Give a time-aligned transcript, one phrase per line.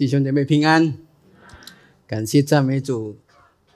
[0.00, 0.94] 弟兄姐妹平安，
[2.06, 3.18] 感谢赞美主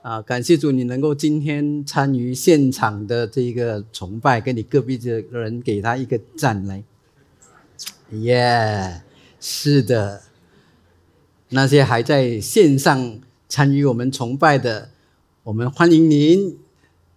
[0.00, 0.22] 啊！
[0.22, 6.82] 感谢主，你能够今天参与现场的这一个崇拜，跟你隔壁的人给他一个赞来。
[8.12, 9.02] 耶，
[9.38, 10.22] 是的，
[11.50, 14.88] 那些还在线上参与我们崇拜的，
[15.42, 16.56] 我们欢迎您。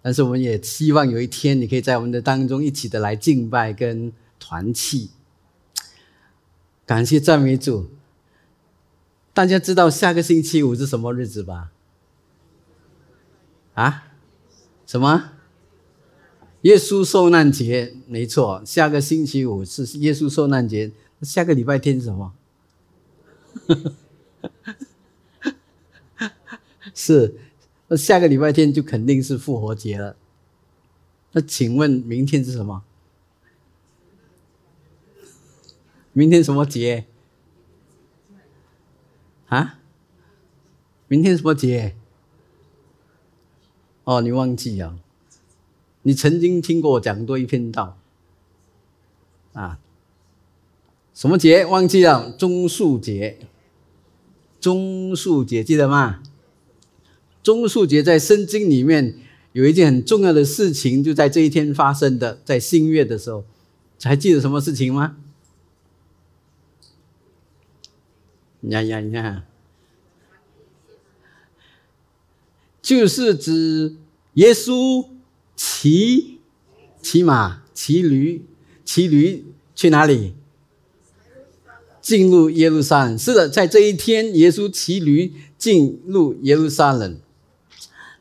[0.01, 5.11] 但是我们也希望有一天，你可以在我们的当中一起的来敬拜跟团契。
[6.85, 7.89] 感谢赞美主。
[9.37, 11.71] 大家知道下个星期五是什么日子吧？
[13.75, 14.07] 啊？
[14.87, 15.33] 什么？
[16.61, 17.93] 耶稣受难节？
[18.07, 20.91] 没错，下个星期五是耶稣受难节。
[21.21, 22.33] 下个礼拜天是什么？
[26.95, 27.35] 是，
[27.89, 30.15] 那下个礼拜天就肯定是复活节了。
[31.33, 32.83] 那请问明天是什么？
[36.11, 37.05] 明天什么节？
[39.47, 39.79] 啊，
[41.07, 41.95] 明天什么节？
[44.03, 44.97] 哦，你忘记了？
[46.03, 47.97] 你曾经听过我讲过一篇道
[49.53, 49.79] 啊？
[51.13, 51.65] 什么节？
[51.65, 52.31] 忘记了？
[52.31, 53.37] 中树节。
[54.59, 56.21] 中树节记得吗？
[57.41, 59.15] 中树节在圣经里面
[59.53, 63.45] 有一件很重要的事情，就在这一天发生的，在新月的时候，
[64.03, 65.17] 还记得什么事情吗？
[68.69, 69.43] 呀呀呀！
[72.81, 73.95] 就是指
[74.35, 75.05] 耶稣
[75.55, 76.39] 骑
[77.01, 78.45] 骑马、骑驴、
[78.85, 80.33] 骑驴去哪里？
[81.99, 83.17] 进入耶路撒冷。
[83.17, 87.19] 是的，在这一天，耶稣骑驴进入耶路撒冷。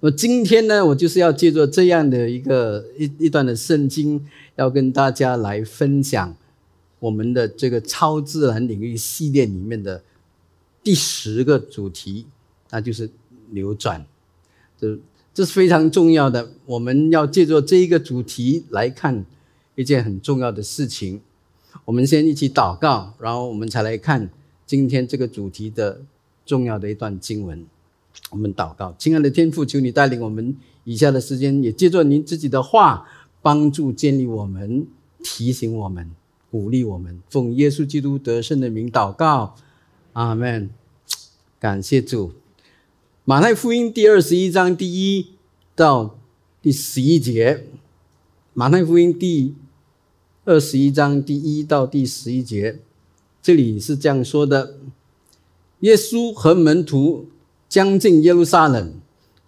[0.01, 6.37] 我今天呢，我就是要借助这样的一个一一段的圣经，要跟大家来分享
[6.99, 10.03] 我们的这个超自然领域系列里面的。
[10.87, 12.27] 第十个主题，
[12.71, 13.11] 那就是
[13.51, 14.07] 扭转，
[14.79, 14.97] 这
[15.35, 16.53] 这是非常重要的。
[16.65, 19.27] 我们要借助这一个主题来看
[19.75, 21.21] 一件很重要的事情。
[21.85, 24.31] 我们先一起祷告，然后我们才来看
[24.65, 26.03] 今天这个主题的
[26.45, 27.67] 重要的一段经文。
[28.31, 33.09] 我们祷告，亲爱的天父，求你带领我们以下的时间，也借助您自己的话，
[33.43, 34.87] 帮助建立我们，
[35.25, 36.13] 提醒我们，
[36.49, 37.21] 鼓励我们。
[37.29, 39.57] 奉耶稣基督得胜的名祷告。
[40.13, 40.71] 阿门，
[41.59, 42.33] 感谢主。
[43.25, 45.29] 马太福音第二十一章第一
[45.75, 46.19] 到
[46.61, 47.65] 第十一节，
[48.53, 49.55] 马太福音第
[50.45, 52.81] 二十一章第一到第十一节，
[53.43, 54.75] 这里是这样说的：
[55.81, 57.27] 耶稣和门徒
[57.71, 58.93] 将近耶路撒冷，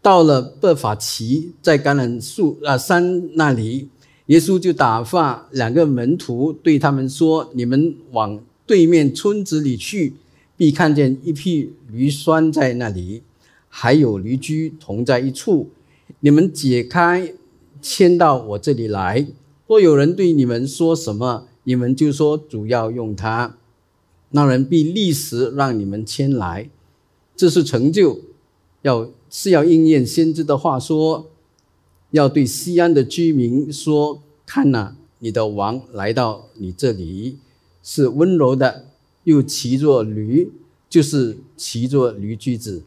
[0.00, 3.90] 到了伯法奇，在橄榄树啊山那里，
[4.26, 10.14] 耶稣就打发两个门徒对他们说：“你们往对面村子里去。”
[10.58, 13.22] 必看见一匹驴拴在那里，
[13.68, 15.70] 还有驴驹同在一处。
[16.18, 17.32] 你们解开，
[17.80, 19.28] 牵到我这里来。
[19.68, 23.56] 若有人对你们说什么，你们就说主要用它。
[24.30, 26.68] 那人必立时让你们牵来。
[27.36, 28.18] 这是成就，
[28.82, 31.30] 要是要应验先知的话说，
[32.10, 37.38] 要对西安的居民说：看呐，你的王来到你这里，
[37.80, 38.86] 是温柔的。
[39.28, 40.50] 又骑着驴，
[40.88, 42.82] 就是骑着驴驹子。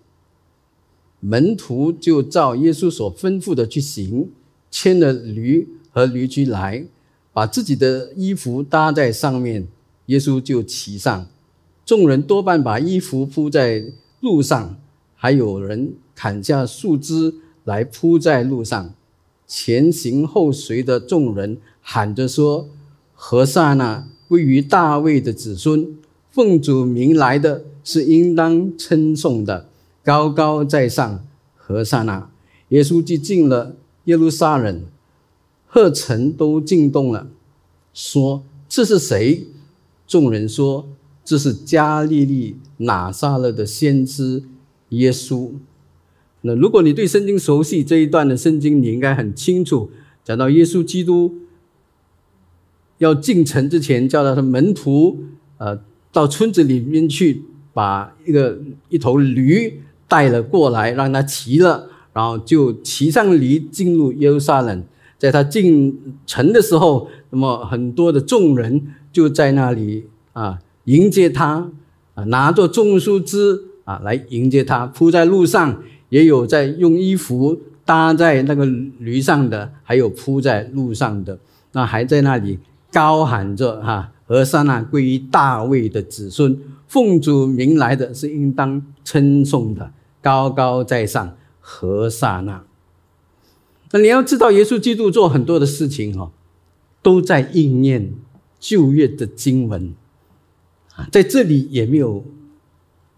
[1.19, 4.31] 门徒就照耶稣所吩咐的去行，
[4.72, 6.88] 牵了驴和驴驹来，
[7.31, 9.68] 把自己的衣服搭在上面，
[10.07, 11.28] 耶稣就骑上。
[11.85, 14.80] 众人多半把衣服铺在路上，
[15.16, 17.35] 还有人砍下树枝
[17.66, 18.96] 来铺在路上。
[19.46, 22.68] 前行后随的众人喊着说
[23.13, 25.96] ：“何塞那归于大卫的子孙。”
[26.31, 29.68] 奉主名来的是应当称颂的，
[30.02, 31.25] 高高在上，
[31.58, 32.30] 何塞那！
[32.69, 33.75] 耶稣既进了
[34.06, 34.84] 耶路撒冷，
[35.68, 37.28] 贺城都惊动了，
[37.94, 39.47] 说：“这是谁？”
[40.08, 40.88] 众人说
[41.25, 44.44] ：“这是加利利拿撒勒的先知
[44.89, 45.51] 耶稣。”
[46.44, 49.92] 那如果你对圣经熟悉这一段的圣经，你应该很清楚，
[50.24, 51.36] 讲到耶稣基督
[53.00, 55.18] 要进城之前，叫他的门徒，
[55.57, 55.81] 呃。
[56.12, 57.44] 到村子里面去，
[57.74, 58.60] 把一个
[58.90, 64.84] 一头驴带了过来，让他骑了，然后就骑上驴进入耶路撒冷。
[65.18, 71.69] 在他进城的时候，那么很多的众人就在那里啊迎接他，
[72.16, 81.38] 啊拿着种树枝啊来迎接他，铺在路上，也有在用衣服搭在那个驴上的，还有铺在路上的，
[81.74, 82.57] 那还在那里
[82.92, 84.12] 高喊着哈。
[84.31, 86.57] 和善那归于大卫的子孙，
[86.88, 89.92] 奉主名来的是应当称颂的，
[90.22, 92.63] 高高在上，何萨那。
[93.92, 96.31] 那你要知道，耶稣基督做很多的事情哈，
[97.04, 98.13] 都在应验
[98.57, 99.94] 旧约的经文，
[101.12, 102.24] 在这里也没有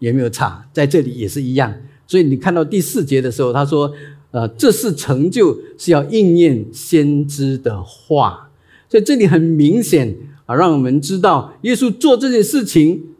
[0.00, 1.76] 也没有差，在这里也是一样。
[2.08, 3.94] 所以你看到第四节的时候，他说
[4.32, 8.50] ：“呃，这是成就，是要应验先知的话。”
[8.90, 10.16] 所以这里很明显
[10.46, 13.14] 啊，让我们知道耶稣做这件事情，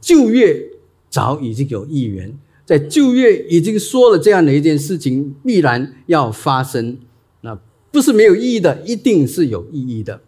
[0.00, 0.70] 旧约
[1.08, 6.98] 早已经有预言，在旧约已经说了这样的一件事情必然要发生，
[7.40, 7.58] 那
[7.90, 10.20] 不是没有意义的，一定是有意义的。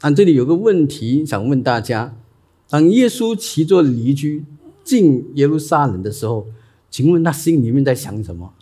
[0.00, 2.16] 但，这里有个问题想问大家：
[2.68, 4.44] 当耶稣骑着驴驹
[4.84, 6.46] 进耶路撒冷的时候。
[6.90, 8.54] 请问他心里面在想什么？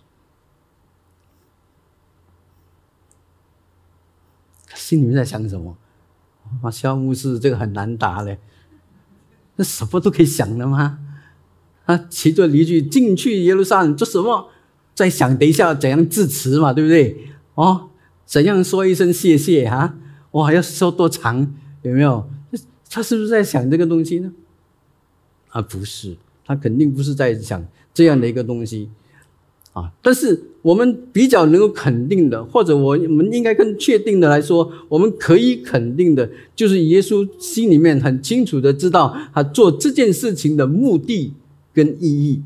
[4.74, 5.78] 心里面在想什么？
[6.62, 8.38] 啊，肖牧师，这个很难答嘞。
[9.56, 10.98] 那什么都可以想的吗？
[11.84, 14.50] 啊，骑着驴去进去耶路撒冷做什么？
[14.94, 17.30] 在想等一下怎样致辞嘛，对不对？
[17.54, 17.90] 哦，
[18.24, 19.96] 怎样说一声谢谢啊？
[20.32, 21.54] 哇，要说多长？
[21.82, 22.28] 有没有？
[22.90, 24.32] 他是不是在想这个东西呢？
[25.50, 27.66] 啊，不是，他肯定不是在想。
[27.94, 28.90] 这样的一个东西，
[29.76, 41.34] 啊，但是我们比较能够肯定的，或者我们应该更确定的来说，我们可以肯定的，就是耶稣心里面很清楚的知道他做这件事情的目的
[41.74, 42.40] 跟意义，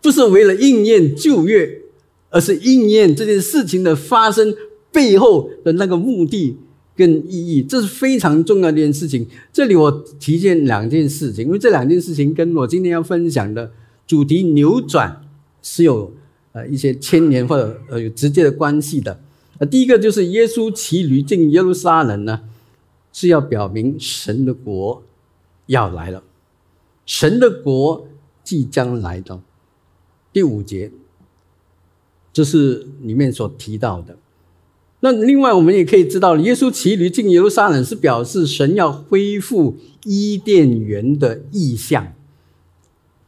[0.00, 1.80] 不是为了应验旧约，
[2.30, 4.54] 而是应验这件事情的发生
[4.92, 6.56] 背后的那个目的。
[6.94, 9.26] 跟意义，这是非常重要的一件事情。
[9.50, 13.72] 这里我提见两件事情，因为这两件事情跟我今天要分享的
[14.12, 15.24] 主题扭转
[15.62, 16.12] 是有
[16.52, 19.18] 呃一些牵连或者呃有直接的关系的。
[19.56, 22.42] 呃，第一个就是耶稣骑驴进耶路撒冷呢，
[23.10, 25.02] 是要表明神的国
[25.64, 26.22] 要来了，
[27.06, 28.06] 神的国
[28.44, 29.40] 即将来到。
[30.30, 30.92] 第五节，
[32.34, 34.18] 这是里面所提到的。
[35.00, 42.12] 那另外，我们也可以知道，耶稣骑驴进耶路撒冷是表示神要恢复伊甸园的意象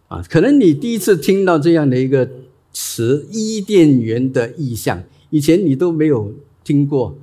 [0.08, 0.22] 啊。
[0.28, 2.28] 可能你第一次听到这样的一个
[2.72, 7.16] 词“伊甸园的意象”，以前你都没有听过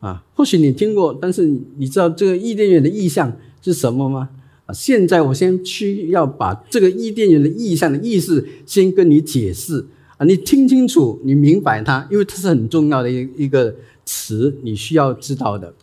[0.00, 0.24] 啊。
[0.34, 4.30] 或许你听过，但是你知道这个伊甸园的意象是什么吗？
[4.66, 9.86] 啊，现在我先需要把这个伊甸园的意象的意思先跟你解释。
[10.16, 13.74] 啊，你听清楚，你明白它，因为它是很重要的一一个
[14.04, 15.74] 词，你需要知道的。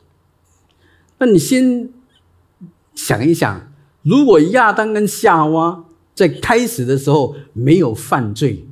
[1.18, 1.90] 那你先
[2.94, 3.74] 想一想，
[4.04, 5.86] 如果亚当跟夏娃
[6.18, 8.66] 在开始的时候没有犯罪，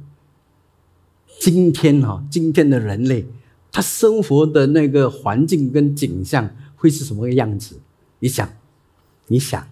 [1.40, 3.28] 今天哈，今天的人类
[3.72, 7.80] 他生活的那个环境跟景象会是什么样子？
[8.18, 8.50] 你想，
[9.28, 9.68] 你想，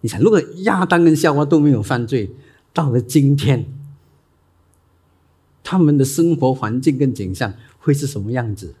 [0.00, 2.34] 你想，如果亚当跟夏娃都没有犯罪，
[2.72, 3.72] 到了今天。
[5.62, 8.74] 他们的生活环境跟景象会是什么样子？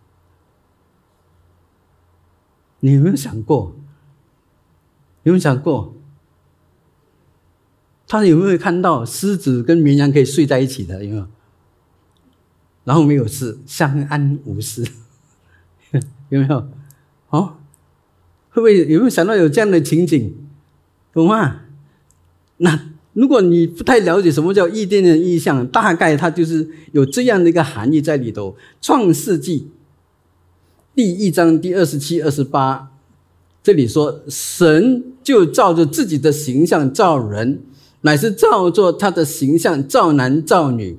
[2.80, 3.76] 你有没有想过？
[5.22, 5.94] 有没有想过？
[8.10, 11.04] 他有没有看到狮子跟绵羊可以睡在一起的？
[11.04, 11.26] 有没有？
[12.82, 14.84] 然后没有事，相安无事，
[16.28, 16.68] 有没有？
[17.28, 17.58] 哦，
[18.48, 20.34] 会不会有没有想到有这样的情景？
[21.12, 21.60] 懂吗？
[22.56, 22.90] 那。
[23.12, 28.56] 如果你不太了解什么叫伊甸的意象，大概它就是有这样的一个含义在里头。
[28.80, 29.68] 创世纪
[30.94, 32.92] 第一章第二十七、二十八，
[33.64, 37.64] 这里说神就照着自己的形象造人，
[38.02, 40.98] 乃是照作他的形象造男造女。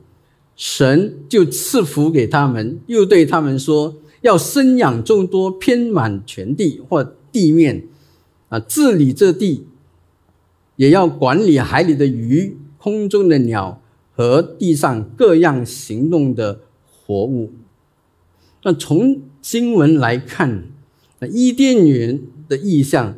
[0.55, 7.88] 神就赐福给他们，又对他们说：要生养众多，遍满全地或地面，
[8.50, 9.65] 啊，治理这地。
[10.75, 13.81] 也要管理海里的鱼、空中的鸟
[14.15, 17.51] 和地上各样行动的活物。
[18.63, 20.65] 那从经文来看，
[21.20, 23.17] 那伊甸园的意象，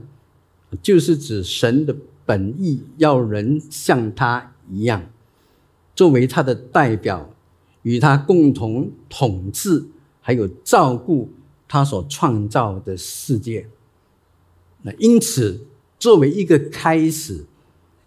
[0.81, 5.03] 就是指神的本意要人像他一样，
[5.95, 7.29] 作为他的代表，
[7.81, 9.85] 与他共同统治，
[10.21, 11.29] 还有照顾
[11.67, 13.67] 他所创造的世界。
[14.81, 15.67] 那因此。
[15.99, 17.45] 作为一个开始，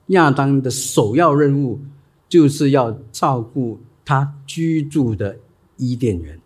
[0.09, 1.81] 亚当的首要任务
[2.29, 5.39] 就是要照顾他居住的
[5.79, 6.39] 伊甸园。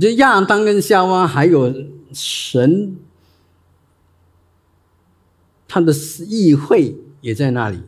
[0.00, 1.72] 这亚当跟夏娃还有
[2.12, 2.96] 神，
[5.72, 5.90] 他的
[6.28, 7.78] 议会也在那里，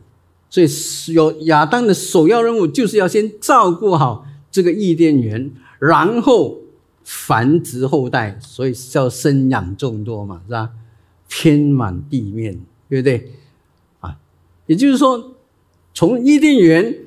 [0.49, 0.67] 所以
[1.13, 6.61] 有亚当的首要任务就是要先照顾好这个伊甸园，然后
[7.03, 10.71] 繁殖后代，所以叫生养众多嘛，是吧？
[11.29, 13.33] 天满地面，对不对？
[13.99, 14.17] 啊，
[14.65, 15.35] 也就是说，
[15.93, 16.97] 从伊甸园，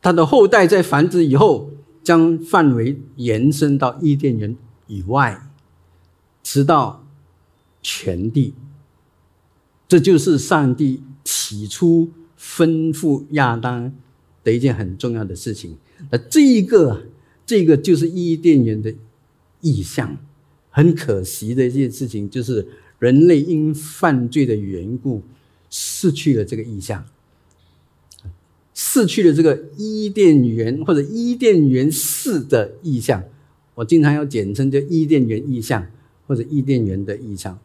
[0.00, 1.70] 它的后代在繁殖以后，
[2.04, 5.42] 将范围延伸到伊甸园以外，
[6.44, 7.04] 直到
[7.82, 8.54] 全地。
[9.92, 12.08] 这就是上帝起初
[12.40, 13.92] 吩咐亚当
[14.42, 15.76] 的一件很重要的事情。
[16.10, 17.02] 那这一个，
[17.44, 18.94] 这个就是伊甸园的
[19.60, 20.16] 意象。
[20.70, 22.66] 很可惜的一件事情，就是
[23.00, 25.20] 人类因犯罪的缘故，
[25.68, 27.04] 失去了这个意象，
[28.72, 33.22] 失去了这个伊甸园或者伊甸园式的意象。
[33.74, 35.86] 我经常要简称叫伊甸园意象
[36.26, 37.58] 或者伊甸园的意象。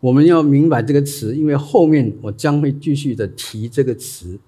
[0.00, 4.38] 我们要明白这个词，因为后面我将会继续的提这个词，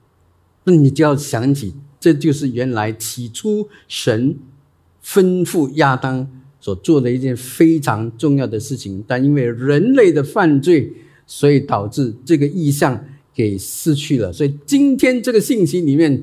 [0.65, 4.37] 那你就要想起，这就是原来起初神
[5.05, 6.31] 吩咐亚当
[6.61, 10.93] 所做的一件非常重要的事情，但因为人类的犯罪，
[11.27, 13.05] 所以导致这个意象
[13.35, 14.33] 给失去了。
[14.33, 16.23] 所以今天这个信息里面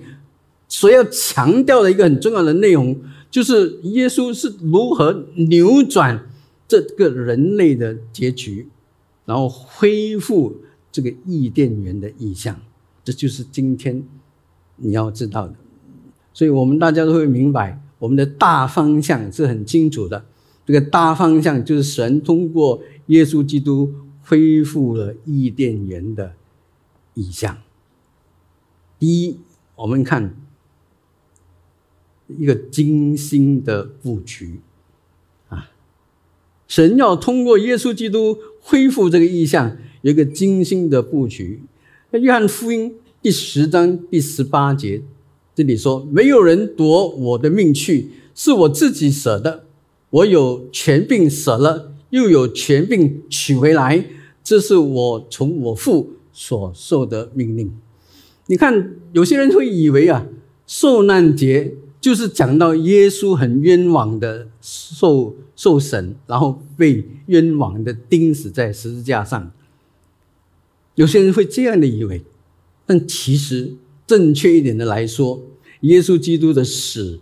[0.69, 2.95] 所要强调的一个很重要的内容，
[3.29, 6.29] 就是耶稣是如何扭转
[6.65, 8.67] 这个人类的结局。
[9.27, 10.55] 然后恢复
[10.89, 12.57] 这个伊甸园的意象，
[13.03, 14.01] 这就是今天
[14.77, 15.53] 你要知道的。
[16.33, 20.23] 所以我们大家都会明白，我们的大方向是很清楚的。
[20.65, 23.93] 这个大方向就是神通过耶稣基督
[24.23, 26.33] 恢复了伊甸园的
[27.13, 27.57] 意象。
[28.97, 29.39] 第一，
[29.75, 30.37] 我们看
[32.29, 34.61] 一个精心的布局
[35.49, 35.69] 啊，
[36.65, 38.37] 神要通过耶稣基督。
[38.69, 41.61] 恢复这个意象有一个精心的布局。
[42.11, 45.01] 那约翰福音第十章第十八节
[45.55, 49.63] 这里说：“没有人夺我的命去，是我自己舍的。
[50.09, 54.05] 我有权柄舍了，又有权柄取回来。
[54.43, 57.71] 这是我从我父所受的命令。”
[58.47, 60.27] 你看，有些人会以为啊，
[60.65, 61.73] 受难节。
[61.99, 69.51] 就是讲到耶稣很冤枉的受受审，然后被冤枉的钉死在十字架上。
[70.95, 72.23] 有些人会这样的以为，
[72.85, 73.73] 但其实
[74.05, 75.43] 正确一点的来说，
[75.81, 77.19] 耶稣基督的死，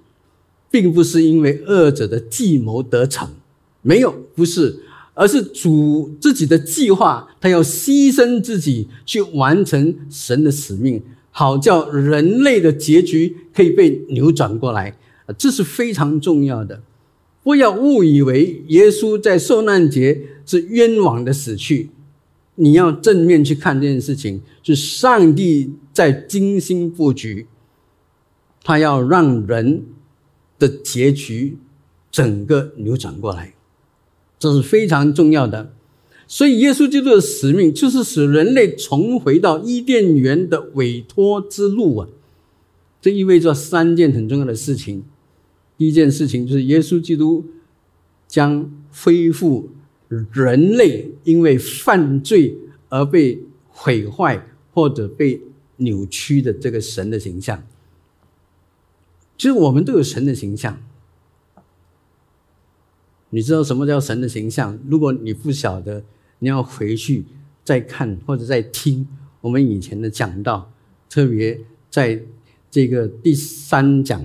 [0.69, 3.29] 并不是因为恶者的计谋得逞，
[3.81, 4.79] 没有，不是，
[5.13, 11.01] 而是主自己的计划，他要牺牲自己去完成神的使命。
[11.37, 14.97] 好叫人类的结局可以被扭转过来，
[15.37, 16.81] 这是非常重要的。
[17.43, 21.89] 不要误以为耶稣在受难节是冤枉的死去，
[22.55, 27.47] 你要正面去看这件事情，是上帝在精心布局，
[28.63, 29.83] 他要让人
[30.57, 31.57] 的结局
[32.09, 33.55] 整个扭转过来，
[34.39, 35.73] 这是非常重要的。
[36.27, 42.09] 所以，耶稣基督的使命就是使人类重回到伊甸园的委托之路啊！
[42.99, 45.03] 这意味着三件很重要的事情。
[45.77, 47.45] 第一件事情就是耶稣基督
[48.27, 49.69] 将恢复
[50.07, 52.57] 人类因为犯罪
[52.89, 55.41] 而被毁坏或者被
[55.77, 57.63] 扭曲的这个神的形象。
[59.37, 60.81] 其实我们都有神的形象，
[63.29, 64.79] 你知道什么叫神的形象？
[64.87, 66.03] 如果你不晓得，
[66.39, 67.25] 你要回去
[67.63, 69.07] 再看或者再听
[69.41, 70.71] 我们以前的讲道，
[71.09, 72.21] 特别在
[72.69, 74.23] 这个第三讲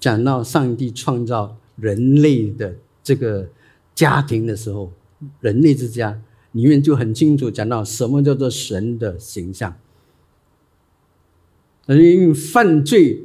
[0.00, 3.48] 讲到上帝创造人类的这个
[3.94, 4.92] 家庭的时候，
[5.40, 6.20] 人类之家
[6.52, 9.76] 里面就很清楚讲到什么叫做神的形象。
[11.86, 13.22] 因为犯罪，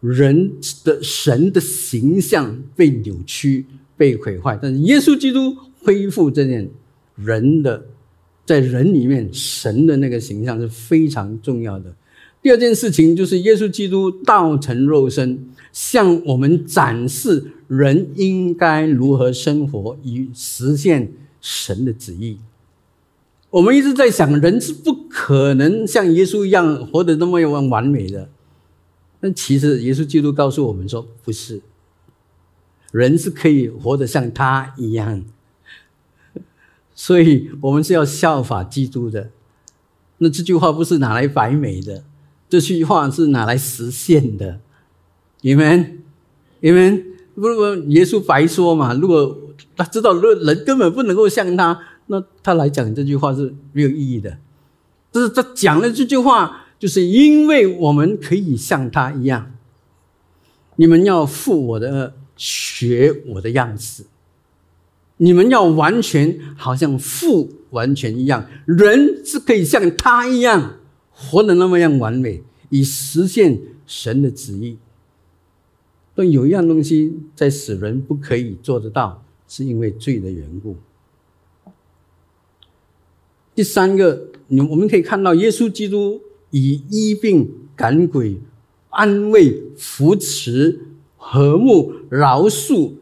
[0.00, 5.56] 人的神的形象被扭曲、被毁坏，但是耶稣基督。
[5.86, 6.68] 恢复这件
[7.14, 7.86] 人的
[8.44, 11.94] 在人里面神的那个形象是非常重要的。
[12.42, 22.38] 第二件事情就是耶稣基督道成肉身，向我们展示人应该如何生活以实现神的旨意。
[23.50, 28.28] 我们一直在想，人是不可能像耶稣一样活得那么完完美的，
[29.20, 31.60] 但其实耶稣基督告诉我们说，不是，
[32.92, 35.24] 人是可以活得像他一样。
[36.96, 39.30] 所以我们是要效法基督的。
[40.18, 42.02] 那这句话不是拿来摆美的，
[42.48, 44.60] 这句话是拿来实现的。
[45.42, 46.02] 你们，
[46.60, 48.94] 你们不不，耶稣白说嘛？
[48.94, 49.38] 如果
[49.76, 54.38] 他知道人根本不能够像他，那他来讲这句话是没有意义的。
[55.12, 59.52] 但是他讲了这句话，就是因为我们可以像他一样。
[60.76, 64.06] 你们要负我的，学我的样子。
[65.18, 70.74] 你们要完全，好像父完全一样，人是可以像他一样
[71.10, 74.76] 活得那么样完美，以实现神的旨意。
[76.14, 80.76] 但有一样东西在使人不可以做得到，是因为罪的缘故。
[83.54, 86.20] 第三个，你我们可以看到，耶稣基督
[86.50, 88.38] 以医病赶鬼、
[88.90, 90.78] 安慰、扶持、
[91.16, 92.92] 和睦、饶恕。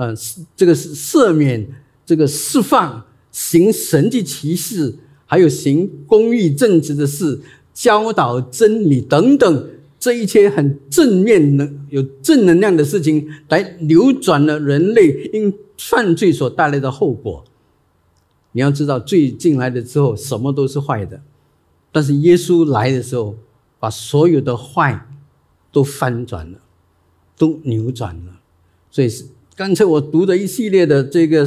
[0.00, 0.14] 呃，
[0.56, 1.68] 这个是赦免，
[2.06, 7.38] 这个释放，行神迹奇事，还有行公义正直的事，
[7.74, 17.44] 教导真理等等，这一切很正面能有正能量的事情，来扭转了人类因犯罪所带来的后果。
[18.52, 21.20] 你要知道，罪进来了之后，什么都是坏的，
[21.92, 23.36] 但是耶稣来的时候，
[23.78, 25.06] 把所有的坏
[25.70, 26.58] 都翻转了，
[27.36, 28.40] 都扭转了，
[28.90, 29.26] 所以是。
[29.60, 31.44] 刚才我读的一系列的这个，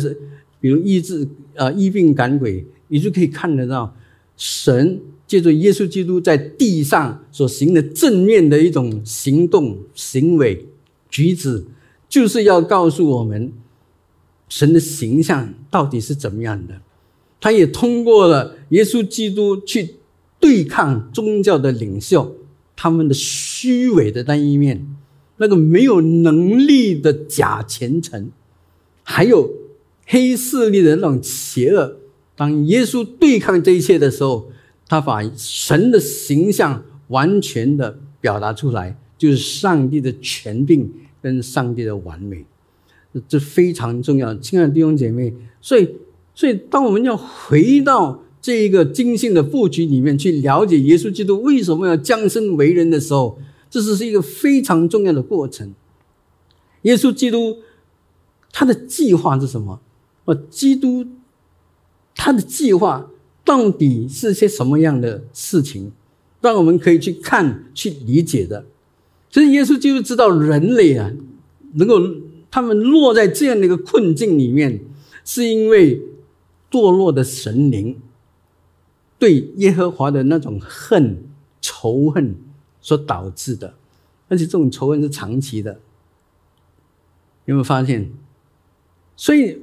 [0.61, 3.91] 比如医治啊、医病赶鬼，你就可以看得到，
[4.37, 10.63] 神借助耶稣基督在地上所行的正面的一种行动、行为、
[11.09, 11.65] 举止，
[12.07, 13.51] 就是要告诉我们，
[14.47, 16.79] 神的形象到底是怎么样的。
[17.41, 19.95] 他也通过了耶稣基督去
[20.39, 22.35] 对抗宗教的领袖，
[22.75, 24.85] 他们的虚伪的那一面。
[25.37, 28.29] 那个没有能力的假虔诚，
[29.01, 29.51] 还有
[30.05, 31.97] 黑势力的那种邪恶。
[32.35, 34.51] 当耶稣对抗这一切的时候，
[34.87, 42.45] 他把神的形象完全的表达出来，就是上帝的权柄跟上帝的完美，
[43.27, 44.35] 这非常重要。
[44.35, 45.89] 亲爱的弟兄姐妹，所以，
[46.35, 53.39] 所以当我们要回到这一个精心的布局里面去了解耶稣基督为什么要降生为人的时候。
[53.73, 55.73] 这是是一个非常重要的过程。
[56.83, 57.57] 耶稣基督
[58.51, 59.81] 他的计划是什么？
[60.25, 61.07] 呃，基督
[62.13, 63.09] 他的计划
[63.43, 65.91] 到底是些什么样的事情，
[66.39, 68.63] 让我们可以去看、去理解的？
[69.31, 71.11] 其实耶稣基督知道人类啊，
[71.73, 71.99] 能够
[72.51, 74.81] 他们落在这样的一个困境里面，
[75.25, 75.99] 是因为
[76.69, 77.99] 堕落的神灵
[79.17, 81.23] 对耶和华的那种恨、
[81.59, 82.35] 仇恨。
[82.83, 83.73] 所导致的，
[84.27, 85.79] 而且这种仇恨是长期的，
[87.45, 88.11] 有没有发现？
[89.15, 89.57] 所以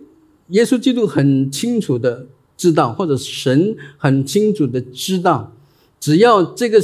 [0.48, 5.52] 耶稣基督很清楚的知道，或者神很清楚的知道，
[6.00, 6.82] 只要这个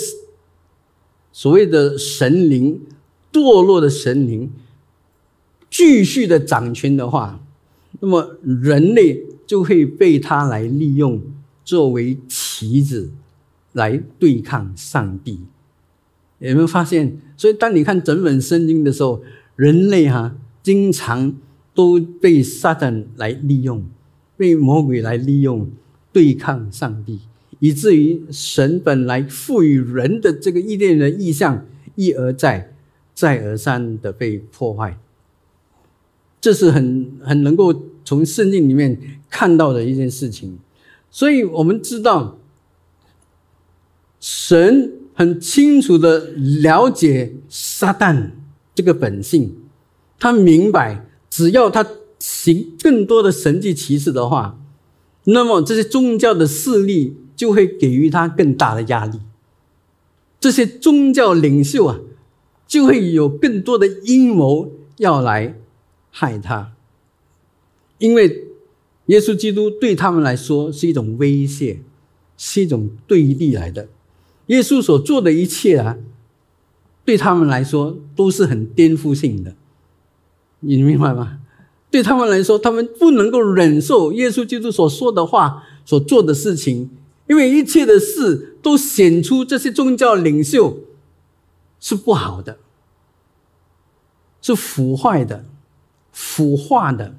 [1.33, 2.81] 所谓的神灵
[3.33, 4.53] 堕落的神灵
[5.71, 7.41] 继续的掌权的话，
[8.01, 11.23] 那么人类就会被他来利用，
[11.65, 13.11] 作为棋子
[13.73, 15.41] 来对抗上帝。
[16.39, 17.19] 有没有发现？
[17.37, 19.23] 所以当你看整本圣经的时候，
[19.57, 21.35] 人类哈经常
[21.75, 23.85] 都被撒旦来利用，
[24.37, 25.71] 被魔鬼来利用
[26.13, 27.21] 对抗上帝，
[27.59, 32.75] 以至于神本来赋予人的这个意念的意象一而再、
[33.15, 34.99] 再而三的被破坏。
[36.41, 40.59] 这是很很能够从圣经里面看到的一件事情。
[41.11, 42.39] 所以我们知道
[44.21, 44.93] 神。
[45.19, 48.33] 很清楚的了解撒旦
[48.75, 49.57] 这个本性，
[50.19, 51.87] 他明白，只要他
[52.19, 54.61] 行更多的神迹奇事的话，
[55.25, 59.21] 那么这些宗教的势力就会给予他更大的压力，
[60.39, 62.01] 这些宗教领袖啊，
[62.67, 65.59] 就会有更多的阴谋要来
[66.11, 66.73] 害他，
[67.97, 68.49] 因为
[69.07, 71.81] 耶稣基督对他们来说是一种威胁，
[72.37, 73.89] 是一种对立来的。
[74.47, 75.97] 耶稣所做的一切啊，
[77.05, 79.55] 对他们来说都是很颠覆性的，
[80.61, 81.41] 你明白吗？
[81.91, 86.91] 对他们来说，他们不能够忍受耶稣基督所说的话、所做的事情，
[87.29, 90.79] 因为一切的事都显出这些宗教领袖
[91.81, 92.59] 是不好的，
[94.43, 95.45] 是腐坏的、
[96.13, 97.17] 腐化的，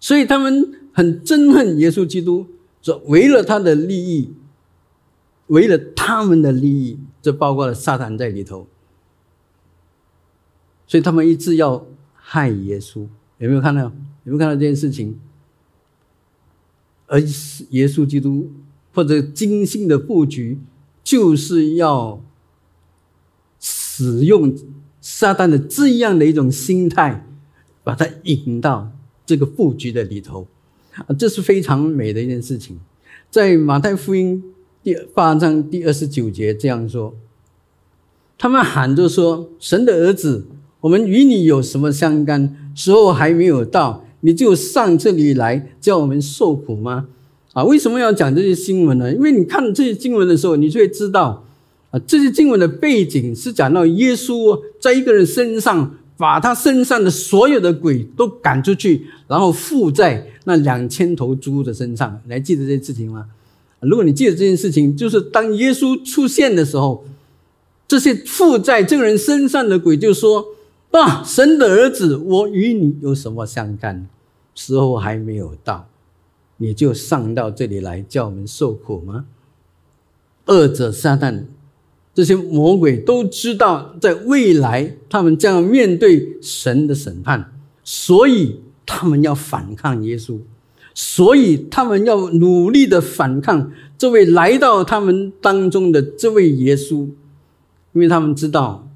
[0.00, 2.46] 所以他们很憎恨耶稣基督，
[2.80, 4.32] 说为了他的利益。
[5.48, 8.66] 为了他们的利益，这包括了撒旦在里头，
[10.86, 13.06] 所以他们一直要害耶稣。
[13.38, 13.82] 有没有看到？
[13.82, 13.90] 有
[14.24, 15.18] 没有看到这件事情？
[17.06, 17.20] 而
[17.70, 18.50] 耶稣基督
[18.94, 20.58] 或者精心的布局，
[21.02, 22.22] 就是要
[23.60, 24.56] 使用
[25.02, 27.26] 撒旦的这样的一种心态，
[27.82, 28.90] 把他引到
[29.26, 30.46] 这个布局的里头。
[30.94, 32.80] 啊，这是非常美的一件事情，
[33.30, 34.53] 在马太福音。
[34.84, 37.14] 第八章第二十九节这样说
[38.36, 40.44] ：“他们喊着说，神的儿子，
[40.82, 42.54] 我们与你有什么相干？
[42.74, 47.06] 时候还没有到，你就上这里来叫我们受苦吗？
[47.54, 49.10] 啊，为什么要讲这些新闻呢？
[49.10, 51.46] 因为你看这些经文的时候，你就会知道，
[51.90, 62.20] 啊，这些经文的背景是讲到耶稣在一个人身上，把他身上的所有的鬼都赶出去，然后附在那两千头猪的身上。
[62.26, 63.24] 你还记得这件事情吗？
[63.84, 67.04] 如果你记得这件事情，就是当耶稣出现的时候，
[67.86, 70.48] 这些附在这个人身上的鬼就说。
[70.94, 74.06] 啊，神的儿子，我与你有什么相干？
[74.54, 75.88] 时候还没有到，
[76.58, 79.24] 你就上到这里来叫我们受苦吗？
[80.46, 81.46] 二者撒旦
[82.14, 90.38] 这些魔鬼都知道，在未来他们将要面对神的审判，所以他们要反抗耶稣，
[90.94, 97.08] 所以他们要努力的反抗这位来到他们当中的这位耶稣，
[97.92, 98.88] 因为他们知道。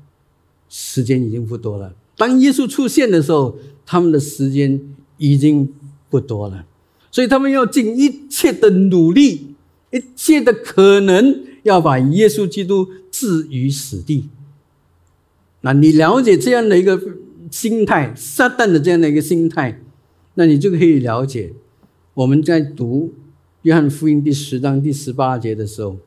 [0.71, 1.95] 时间已经不多了。
[2.15, 3.57] 当耶稣出现的时候，
[3.87, 4.79] 他们的时间
[5.17, 5.73] 已经
[6.11, 6.67] 不多了，
[7.11, 9.55] 所以他们要尽一切的努力，
[9.91, 14.29] 一切的可能，要把耶稣基督置于死地。
[15.63, 17.01] 那你了解这样的一个
[17.51, 19.81] 心态，撒旦的这样的一个心态，
[20.35, 21.55] 那你就可以了解，
[22.19, 23.15] 我们在读
[23.63, 25.99] 约翰福音第十章第十八节的时候，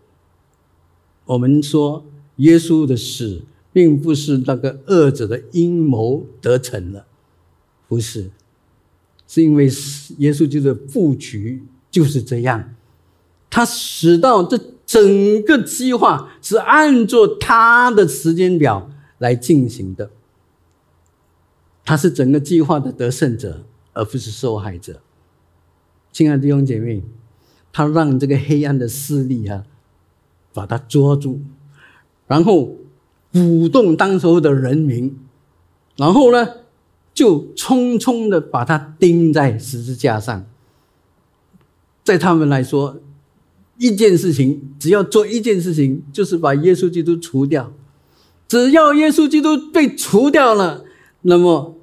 [1.24, 2.06] 我们说
[2.38, 3.44] 耶稣的死。
[3.74, 7.08] 并不是那个恶者的阴谋得逞了，
[7.88, 8.30] 不是，
[9.26, 9.68] 是因为
[10.18, 12.76] 耶稣基督的布局就是这样，
[13.50, 20.12] 他使到这整个计划是按照他的时间表来进行的，
[21.86, 25.02] 他是整个计划的得胜者，而不是受害者。
[26.12, 27.02] 亲爱的弟兄姐妹，
[27.74, 29.64] 他让这个黑暗的势力啊，
[30.54, 31.40] 把他捉住，
[32.28, 32.78] 然后。
[33.34, 35.18] 鼓动当时候的人民，
[35.96, 36.50] 然后呢，
[37.14, 40.46] 就匆匆的把他钉在十字架上。
[42.04, 43.00] 在他们来说，
[43.78, 47.72] 一件事情只要做一件事情，就是把耶稣基督除掉。
[48.50, 50.84] 只要耶稣基督被除掉了，
[51.22, 51.78] 那么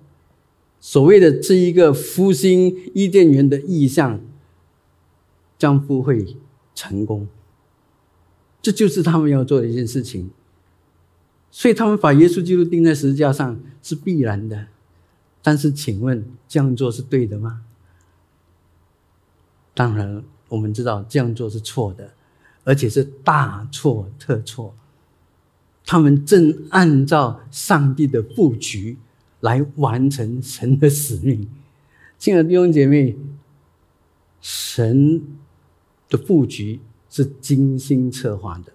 [0.81, 4.21] 所谓的这一个复兴伊甸园的意象
[5.59, 6.37] 将不会
[6.75, 7.29] 成功。
[8.63, 10.31] 这就是他们要做的一件事情。
[11.51, 14.67] 所以他们把耶稣基督钉在十字架上是必然的，
[15.43, 17.63] 但是请问这样做是对的吗？
[19.75, 22.13] 当然，我们知道这样做是错的，
[22.65, 24.75] 而且是大错特错。
[25.87, 28.99] 他们正按照上帝的布局
[29.41, 31.49] 来完成神的使命。
[32.19, 33.17] 亲爱的弟兄姐妹，
[34.41, 35.23] 神
[36.09, 38.73] 的布局是精心策划的，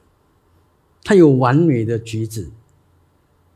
[1.03, 2.49] 他有完美的举止。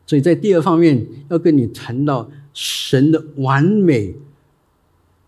[0.05, 4.15] 所以在第二方面要跟你谈到神的完美、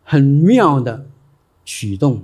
[0.03, 1.07] 很妙的
[1.65, 2.23] 举动。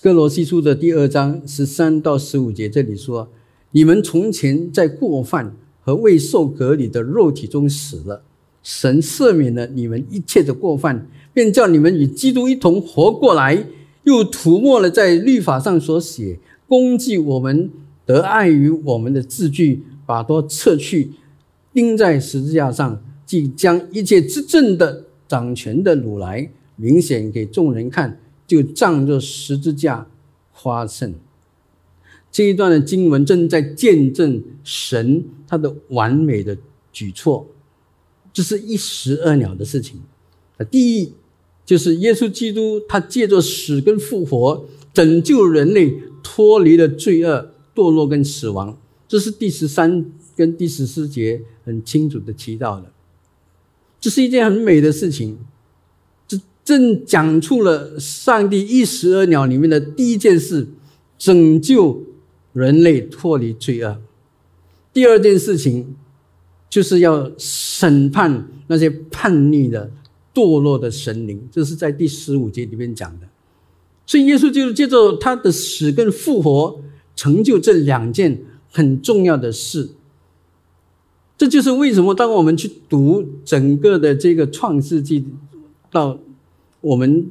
[0.00, 3.30] 哥罗西书的第二章十三到十五节这里说
[3.72, 5.56] ：“你们从前在过犯
[5.88, 8.22] 和未受隔离的肉体中死了，
[8.62, 13.64] 神赦免了你们一切的过犯，便叫你们与基督一同活过来，
[14.04, 17.70] 又涂抹了在律法上所写攻击我们
[18.04, 21.12] 得爱于我们的字句。”把刀撤去，
[21.72, 30.06] 钉在十字架上，即将一切执政的、掌权的掳来，明显给众人看，就仗着十字架
[30.54, 31.14] 夸胜。
[32.30, 36.56] 这一段的经文正在见证神他的完美的
[36.92, 37.46] 举措，
[38.32, 40.00] 这是一石二鸟的事情。
[40.56, 41.12] 啊，第一
[41.64, 48.78] 就是耶稣基督，他借着死跟复活，拯救人类脱离了罪恶、堕落跟死亡。
[49.06, 52.92] 这是第十三跟第十四节很清楚的提到的，
[53.98, 55.38] 这是一件很美的事情。
[56.26, 60.68] 这正讲出了上帝一石二鸟里面的第一件事：
[61.16, 62.04] 拯救
[62.52, 63.98] 人类脱离罪恶。
[64.92, 65.96] 第二件事情
[66.68, 69.90] 就是要审判那些叛逆的、
[70.34, 71.48] 堕落的神灵。
[71.50, 73.26] 这是在第十五节里面讲的。
[74.06, 76.80] 所以耶稣就是借着他的死跟复活，
[77.14, 78.42] 成就这两件。
[78.70, 79.88] 很重要的事，
[81.38, 85.24] 这就是为什么当我们去读整个的这个创世纪，
[85.90, 86.18] 到
[86.82, 87.26] 我们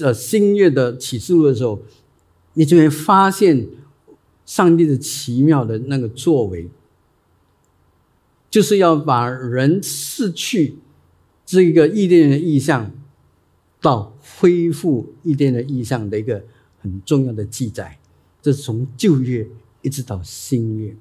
[0.00, 1.80] 呃新月的启示录的时候，
[2.54, 3.68] 你就会发现
[4.50, 6.68] 上帝的奇妙的那个作为，
[8.50, 10.74] 就是要把人失去
[11.46, 12.90] 这个异殿的意象，
[13.80, 16.44] 到恢复异殿的意象的一个
[16.80, 18.00] 很重要的记载，
[18.42, 19.46] 这是从旧约。
[19.82, 20.96] 一直到新月，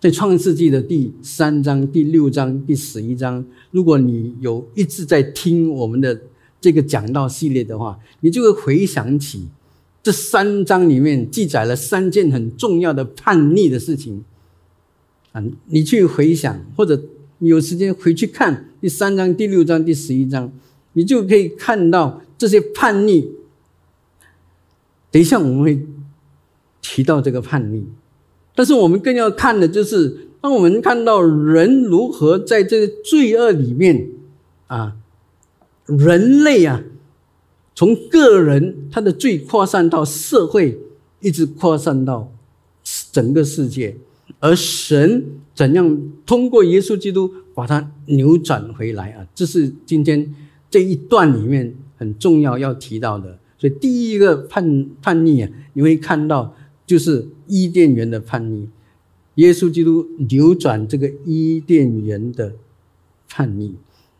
[0.00, 6.22] 在创世纪的第三章、第六章、第十一章，如果你有一直在听我们的
[6.60, 9.48] 这个讲道系列的话，你就会回想起
[10.02, 14.24] 这三章里面记载了三件很重要的叛逆的事情
[15.30, 15.42] 啊！
[15.66, 17.00] 你去回想，或者
[17.38, 20.52] 有时间回去看第三章、第六章、第十一章，
[20.94, 23.32] 你就可以看到这些叛逆。
[25.10, 25.86] 等一下我们会
[26.80, 27.86] 提到这个叛逆。
[28.54, 34.10] 但是我们更要看的就是，当我们看到人如何在这个罪恶里面，
[34.66, 34.96] 啊，
[35.86, 36.82] 人类啊，
[37.74, 40.78] 从个人他的罪扩散到社会，
[41.20, 42.32] 一直扩散到
[43.10, 43.96] 整个世界，
[44.40, 49.26] 而神怎样通过耶稣基督把它扭转回来啊？
[49.34, 50.34] 这是今天
[50.70, 53.38] 这一段里面很重要要提到的。
[53.58, 56.54] 所以第一个叛叛逆啊，你会看到。
[56.84, 58.68] 就是伊甸园的叛逆，
[59.36, 62.52] 耶稣基督扭转这个伊甸园的
[63.28, 63.76] 叛逆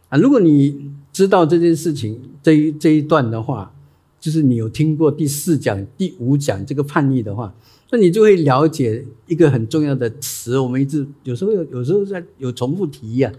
[0.09, 0.17] 啊！
[0.17, 3.75] 如果你知道这件事情这一这一段的话，
[4.19, 7.55] 就是你有听过第四讲、第五讲这个叛逆的话，
[7.91, 10.59] 那你就会了解一个很重要的词。
[10.59, 13.31] 我们一直有时候有有时候在有重复提呀，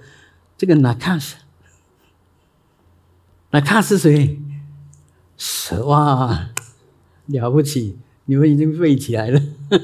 [0.58, 1.38] 这个纳卡斯，
[3.52, 4.40] 纳卡是谁？
[5.36, 6.52] 蛇哇，
[7.26, 7.98] 了不起！
[8.26, 9.42] 你们已经背起来了。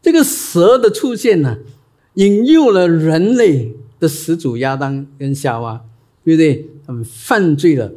[0.00, 1.58] 这个蛇的出现呢，
[2.14, 5.84] 引诱了人类的始祖亚当跟夏娃，
[6.24, 6.68] 对不对？
[6.86, 7.92] 他们犯罪了，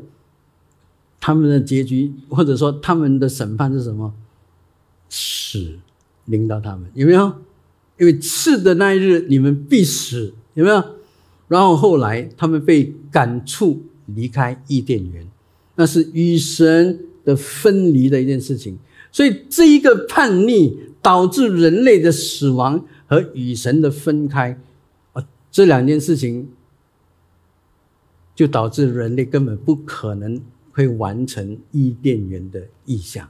[1.20, 4.14] 他们的结局或者说他们的审判是什么？
[5.10, 5.78] 死
[6.26, 7.34] 领导他们有没有？
[7.98, 10.84] 因为是的那一日你们必死，有没有？
[11.48, 15.28] 然后后来他们被赶出离开伊甸园，
[15.76, 18.78] 那是与神的分离的一件事情。
[19.12, 24.60] 所以这一个叛逆导致人类的死亡和与神的分开，
[25.14, 26.50] 啊，这两件事情
[28.36, 30.40] 就导致人类根本不可能
[30.72, 33.28] 会完成伊甸园的意象。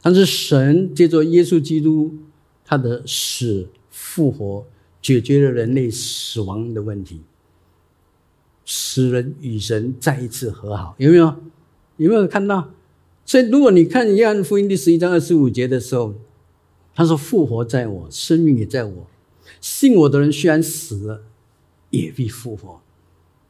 [0.00, 2.14] 但是神借着耶稣基督
[2.64, 4.64] 他的死复活，
[5.02, 7.22] 解决了人类死亡的问题，
[8.64, 10.94] 使人与神再一次和好。
[10.98, 11.34] 有没有？
[11.96, 12.70] 有没有看到？
[13.26, 16.14] 所以，如果你看约翰福音第十一章二十五节的时候，
[16.94, 19.06] 他说：“复活在我，生命也在我。
[19.60, 21.22] 信我的人虽然死了，
[21.90, 22.80] 也必复活；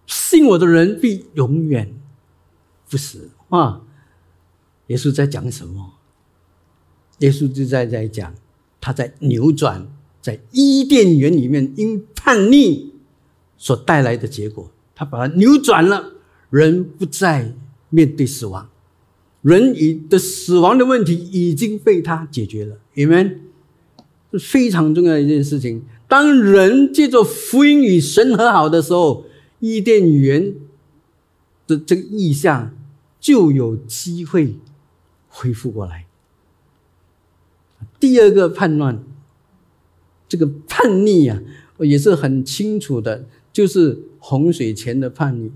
[0.09, 1.95] 信我的人必永远
[2.91, 3.83] 不死。”啊！
[4.89, 5.95] 耶稣在讲什么？
[7.19, 8.35] 耶稣就在在讲，
[8.81, 9.87] 他在扭转
[10.21, 12.95] 在伊甸园里面因叛逆
[13.57, 16.13] 所带来的结果，他把它扭转了，
[16.51, 17.55] 人不再
[17.91, 18.69] 面对死亡。
[19.43, 23.41] 人已的死亡的问题已经被他解决了你们
[24.39, 25.83] 非常重要一件事情。
[26.09, 29.25] 当人借着福音与神和好的时候，
[29.61, 30.55] 伊甸园
[31.67, 32.75] 的这个意象
[33.19, 34.57] 就有机会
[35.29, 36.07] 恢复过来。
[38.01, 39.05] 第二个叛乱，
[40.29, 41.41] 这个叛逆啊，
[41.79, 45.51] 也是很清楚的，就是洪水前的叛逆，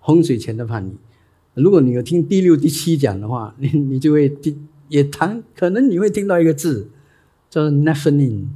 [0.00, 0.96] 洪水前的叛逆。
[1.54, 6.90] 如果你有听第六、第七讲的话，你你就会听也谈，可能你会听到一个字，
[7.48, 8.46] 叫 “nephilim”。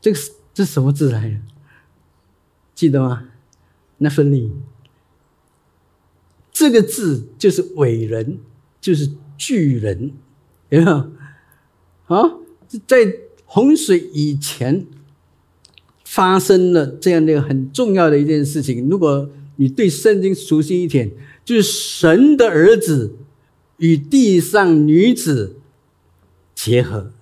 [0.00, 1.36] 这个是这是什么字来着？
[2.80, 3.24] 记得吗
[3.98, 4.50] 那分离
[6.50, 8.38] 这个字就是伟人，
[8.80, 10.12] 就是巨人，
[10.70, 11.10] 有没有？
[12.06, 12.38] 啊，
[12.86, 14.86] 在洪水以前
[16.06, 18.88] 发生了这样的很重要的一件事情。
[18.88, 21.10] 如果你对圣经熟悉一点，
[21.44, 23.14] 就是神的儿子
[23.76, 25.56] 与地上女子
[26.54, 27.12] 结合，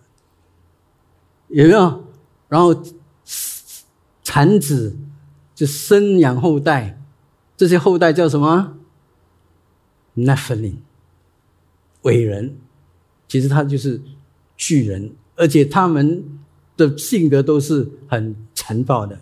[1.48, 2.04] 有没有？
[2.48, 2.80] 然后
[4.22, 4.96] 产子
[5.58, 7.02] 就生养后代，
[7.56, 8.76] 这些后代叫什么
[10.16, 10.76] ？Nephilim，
[12.02, 12.56] 伟人，
[13.26, 14.00] 其实他就是
[14.56, 16.22] 巨人，而且他们
[16.76, 19.18] 的性格都是很残暴的，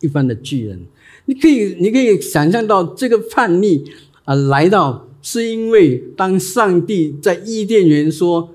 [0.00, 0.84] 一般的巨人。
[1.24, 3.90] 你可以，你可以想象到这个叛逆
[4.26, 8.54] 啊，来到是因为当上帝在伊甸园说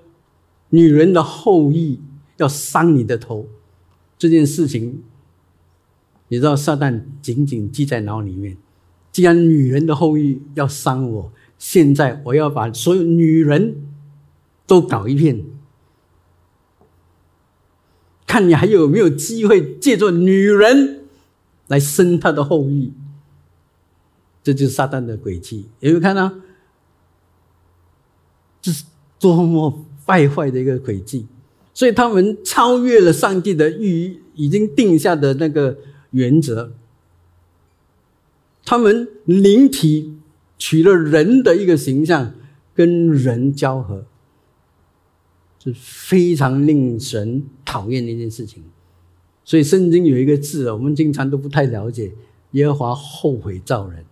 [0.69, 1.99] 女人的后裔
[2.37, 3.47] 要伤你的头
[4.19, 5.01] 这件事情，
[6.27, 8.57] 你知道撒旦紧紧记在脑里面。
[9.11, 13.75] 既然女人的后裔要伤我，现在我要把所有女人
[14.65, 15.43] 都搞一遍，
[18.25, 20.95] 看你还有没有机会借助女人。
[21.67, 22.93] 来生他的后裔，
[24.41, 25.67] 这就是撒旦的诡计。
[25.81, 26.33] 有没有看到？
[28.61, 28.85] 这是
[29.19, 31.25] 多么败坏的一个诡计！
[31.73, 35.77] 所以他们超越了上帝的预已经定下的那个
[36.12, 36.74] 原则。
[38.65, 40.17] 他们灵体
[40.58, 42.34] 取了人的一个形象，
[42.76, 44.06] 跟人交合，
[45.63, 48.63] 是非常令神讨厌的一件事情。
[49.46, 52.12] 所以圣经有一个字，我们经常都不太了解：
[52.52, 54.06] 耶和华后悔造人。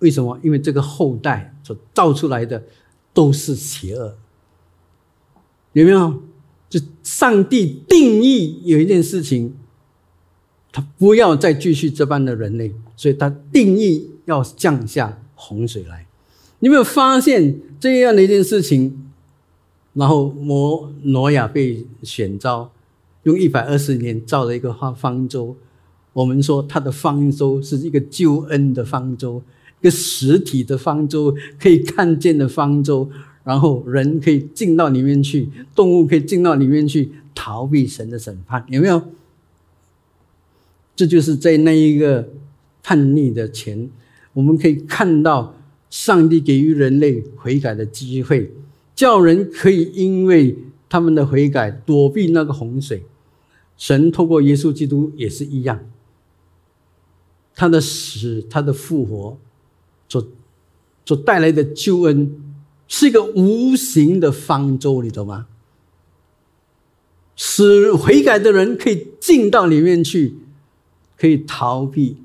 [0.00, 0.38] 为什么？
[0.42, 2.64] 因为这个后代所造出来的
[3.14, 4.18] 都是邪恶。
[5.72, 6.22] 有没有？
[6.68, 9.54] 就上帝定义有一件事情，
[10.76, 12.70] 他不要再继续这般的人类。
[12.94, 16.06] 所以他定义要降下洪水来，
[16.58, 19.06] 你有没有发现这样的一件事情？
[19.94, 22.70] 然后摩挪亚被选召，
[23.22, 25.56] 用一百二十年造了一个方方舟。
[26.12, 29.42] 我们说他的方舟是一个救恩的方舟，
[29.80, 33.08] 一个实体的方舟，可以看见的方舟。
[33.44, 39.02] 然后人可以进到里面去，动物可以进到里面去逃避神的审判，有没有？
[40.96, 42.28] 这就是在那一个。
[42.88, 43.90] 叛逆的前，
[44.32, 45.56] 我们可以看到
[45.90, 48.52] 上帝给予人类悔改的机会，
[48.94, 50.56] 叫人可以因为
[50.88, 53.02] 他们的悔改躲避那个洪水。
[53.76, 55.80] 神透过耶稣基督也是一样，
[57.56, 59.36] 他的死、他的复活
[60.08, 60.24] 所
[61.04, 62.40] 所带来的救恩，
[62.86, 65.48] 是一个无形的方舟，你懂吗？
[67.34, 70.36] 使悔改的人可以进到里面去，
[71.16, 72.18] 可以逃避。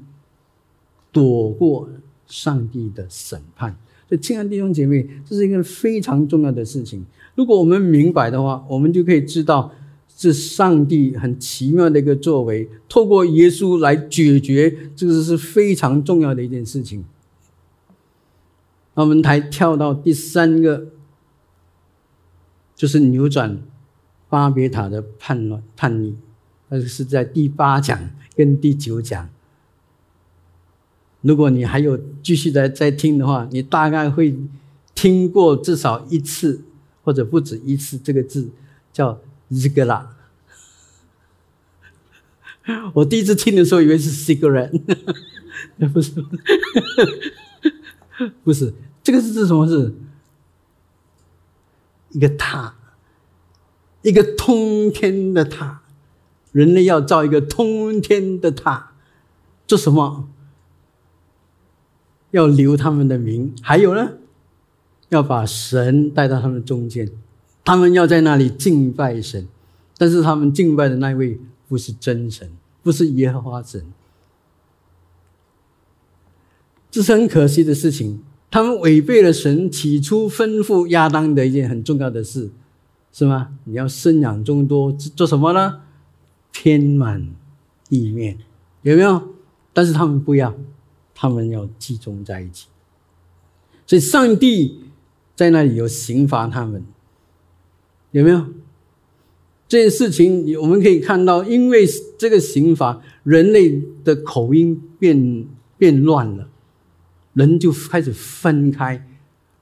[1.14, 1.90] 躲过
[2.26, 3.76] 上帝的审判，
[4.08, 7.06] 所以亲爱的弟兄姐妹，这是一个非常重要的事情。
[7.36, 9.74] 如果我们明白的话，我们就可以知道，
[10.08, 17.04] 是上帝很奇妙的一个作为，透过耶稣来解决，这个是非常重要的一件事情。
[18.94, 20.88] 那我们才跳到第三个，
[22.74, 23.62] 就是扭转
[24.30, 26.16] 巴别塔的叛乱叛逆，
[26.72, 29.30] 那是在第八讲跟第九讲。
[31.20, 34.36] 如果你还有继续的在听的话，你大概会
[34.96, 36.64] 听过至少一次
[37.04, 38.50] 或者不止一次这个字，
[38.94, 40.16] 叫日格拉。
[42.94, 44.72] 我第一次听的时候以为是 “cigarette”，
[45.92, 46.26] 不是，
[48.44, 49.94] 不是，这个是字什么字？
[52.12, 52.76] 一个塔，
[54.04, 55.81] 一个通天的塔，
[56.52, 58.92] 人类要造一个通天的塔，
[59.68, 60.28] 做什么？
[62.32, 64.14] 要留他们的名，还有呢，
[65.10, 67.12] 要把神带到他们中间，
[67.66, 69.48] 他们要在那里敬拜神，
[69.98, 72.50] 但是他们敬拜的那位不是真神，
[72.82, 73.86] 不是耶和华神，
[76.90, 78.24] 这是很可惜的事情。
[78.50, 82.50] 他们违背了神起初吩咐亚当的一件很重要的事，
[83.12, 83.50] 是吗？
[83.66, 85.82] 你要生养众多，做什么呢？
[86.52, 87.34] 填满
[87.88, 88.38] 地面，
[88.82, 89.36] 有没有？
[89.74, 90.56] 但是他们不要。
[91.14, 92.68] 他们要集中在一起，
[93.86, 94.80] 所以上帝
[95.36, 96.84] 在那里有刑罚他们，
[98.10, 98.44] 有没有？
[99.68, 101.86] 这件事情我们可以看到，因为
[102.18, 105.46] 这个刑罚，人类的口音变
[105.78, 106.50] 变乱了，
[107.34, 109.08] 人就开始分开，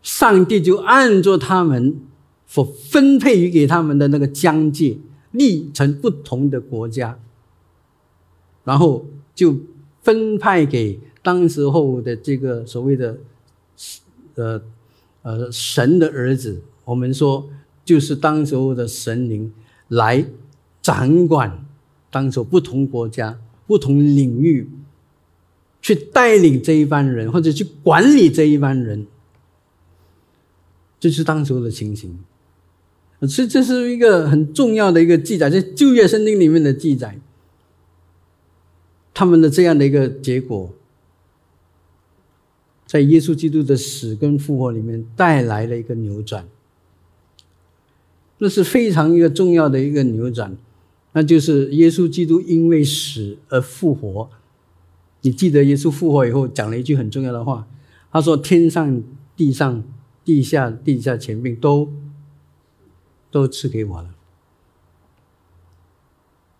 [0.02, 2.00] 上帝就按照他们
[2.48, 4.98] 所分配于给他们的那个疆界，
[5.32, 7.20] 立成不同的国家，
[8.64, 9.56] 然后就
[10.02, 11.00] 分派给。
[11.22, 13.18] 当时候的这个所谓的，
[14.36, 14.62] 呃
[15.22, 17.50] 呃神的儿子，我们说
[17.84, 19.52] 就是当时候的神灵
[19.90, 20.26] 来
[20.82, 21.66] 掌管
[22.10, 23.38] 当时不同国家、
[23.68, 24.70] 不同领域，
[25.82, 29.06] 去带领这一班人，或者去管理这一班人，
[31.02, 32.18] 这是当时候的情形。
[33.28, 37.20] 所以这是一个很重要的一个记载，在旧约圣经里面的记载，
[39.14, 40.74] 他们的这样的一个结果。
[42.86, 46.48] 在耶稣基督的死跟复活里面带来了一个扭转，
[48.40, 50.58] 那是非常一个重要的一个扭转，
[51.14, 54.30] 那就是耶稣基督因为死而复活。
[55.22, 57.68] 你记得耶稣复活以后讲了一句很重要的话，
[58.12, 59.04] 他说：“天上、
[59.36, 59.84] 地上、
[60.26, 61.94] 地下、地下前面都
[63.32, 64.10] 都赐给我了。”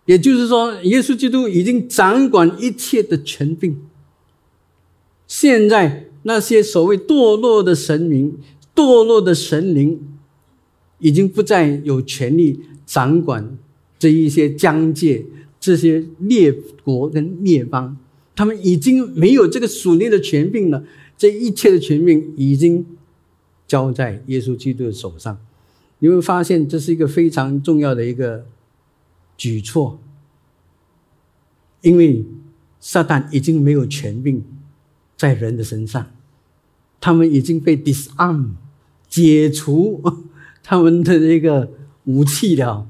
[0.06, 3.80] 也就是说，耶稣基督已经掌管一切的权柄，
[5.26, 6.06] 现在。
[6.22, 8.36] 那些所谓堕落的神明、
[8.74, 9.98] 堕落的神灵，
[10.98, 13.56] 已经不再有权利掌管
[13.98, 15.24] 这一些疆界、
[15.58, 16.52] 这些列
[16.84, 17.96] 国跟列邦，
[18.36, 20.84] 他们已经没有这个属灵的权柄了。
[21.16, 22.84] 这一切的权柄已经
[23.66, 25.38] 交在耶稣基督的手上。
[26.00, 28.46] 你会发现这是一个非常重要的一个
[29.36, 30.00] 举措，
[31.82, 32.26] 因为
[32.80, 34.42] 撒旦已经没有权柄
[35.16, 36.10] 在人的身上，
[37.00, 38.50] 他们已经被 disarm
[39.08, 40.02] 解除
[40.62, 41.70] 他们的那个
[42.04, 42.86] 武器了，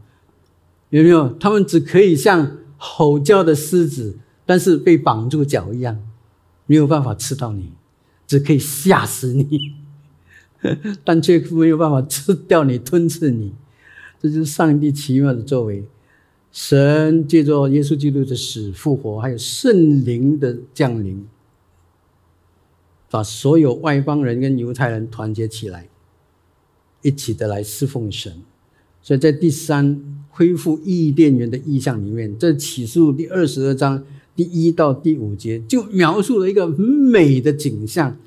[0.91, 1.31] 有没有？
[1.35, 6.01] 他们只可以像吼叫的狮子，但是被绑住脚一样，
[6.67, 7.73] 没有办法吃到你，
[8.27, 9.75] 只可以吓死你。
[11.05, 13.53] 但却没有办法吃掉你、吞噬你，
[14.21, 15.85] 这就是上帝奇妙的作为。
[16.53, 21.25] 神借着耶稣基督的死、复活，还有圣灵的降临，
[23.09, 25.89] 把所有外邦人跟犹太人团结起来，
[27.03, 28.33] 一起的来侍奉神。
[29.01, 34.05] 所以在第三恢复伊甸园的意象里面，这启示录第二十二章
[34.35, 38.19] 第一到第五节就描述了一个很美的景象。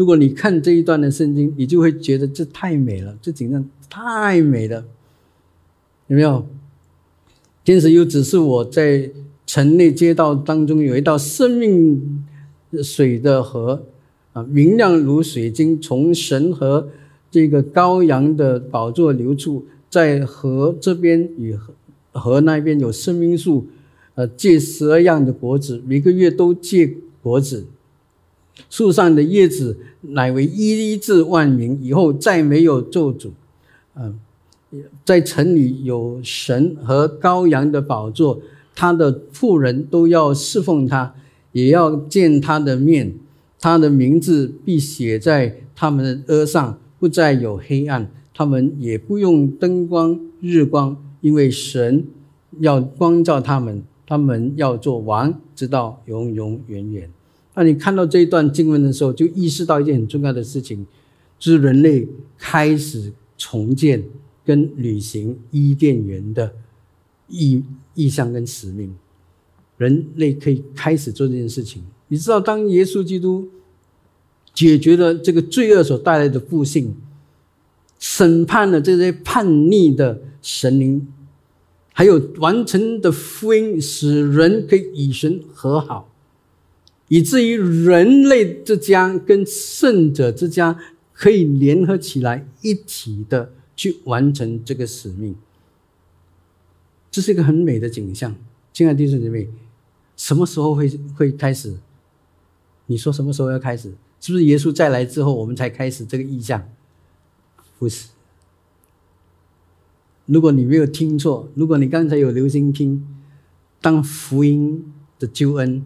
[0.00, 4.82] 如果你看这一段的圣经，你就会觉得这太美了，这景象太美了，
[6.06, 6.46] 有没有？
[7.62, 9.10] 天使又指示我在
[9.44, 12.24] 城内街道当中有一道生命
[12.82, 13.84] 水的河，
[14.32, 16.88] 啊，明亮如水晶，从神和
[17.30, 21.54] 这个羔羊的宝座流出，在河这边与
[22.12, 23.66] 河那边有生命树，
[24.14, 26.90] 呃，结十二样的果子，每个月都结
[27.20, 27.66] 果子。
[28.68, 33.30] 树上的叶子乃为医治万民，以后再没有咒诅。
[33.94, 34.18] 嗯，
[35.04, 38.40] 在城里有神和羔羊的宝座，
[38.74, 41.14] 他的妇人都要侍奉他，
[41.52, 43.14] 也要见他的面。
[43.58, 48.10] 他的名字必写在他们的额上，不再有黑暗。
[48.32, 52.06] 他们也不用灯光、日光，因为神
[52.60, 53.82] 要光照他们。
[54.06, 57.08] 他们要做王，直到永永远远。
[57.60, 60.86] 那你看到这一段经文的时候，就意识到一件很重要的事情，
[61.38, 62.08] 就是人类
[62.38, 64.02] 开始重建
[64.46, 66.54] 跟履行伊甸园的
[67.28, 67.62] 意
[67.94, 68.94] 意向跟使命。
[69.76, 71.82] 人类可以开始做这件事情。
[72.08, 73.46] 你知道，当耶稣基督
[74.54, 76.94] 解决了这个罪恶所带来的不幸，
[77.98, 81.06] 审判了这些叛逆的神灵，
[81.92, 86.09] 还有完成的福音，使人可以与神和好。
[87.10, 90.78] 以至于人类之家跟圣者之家
[91.12, 95.34] 可以联合起来，一体的去完成这个使命。
[97.10, 98.36] 这是一个很美的景象，
[98.72, 99.48] 亲爱的弟兄姐妹，
[100.16, 101.78] 什么时候会会开始？
[102.86, 103.92] 你说什么时候要开始？
[104.20, 106.68] 是不是耶稣再来之后，我们才开始这个意象？
[107.80, 108.10] 不是。
[110.26, 113.04] 如果你没有听错，如果你刚才有留心听，
[113.80, 115.84] 当福音的救恩。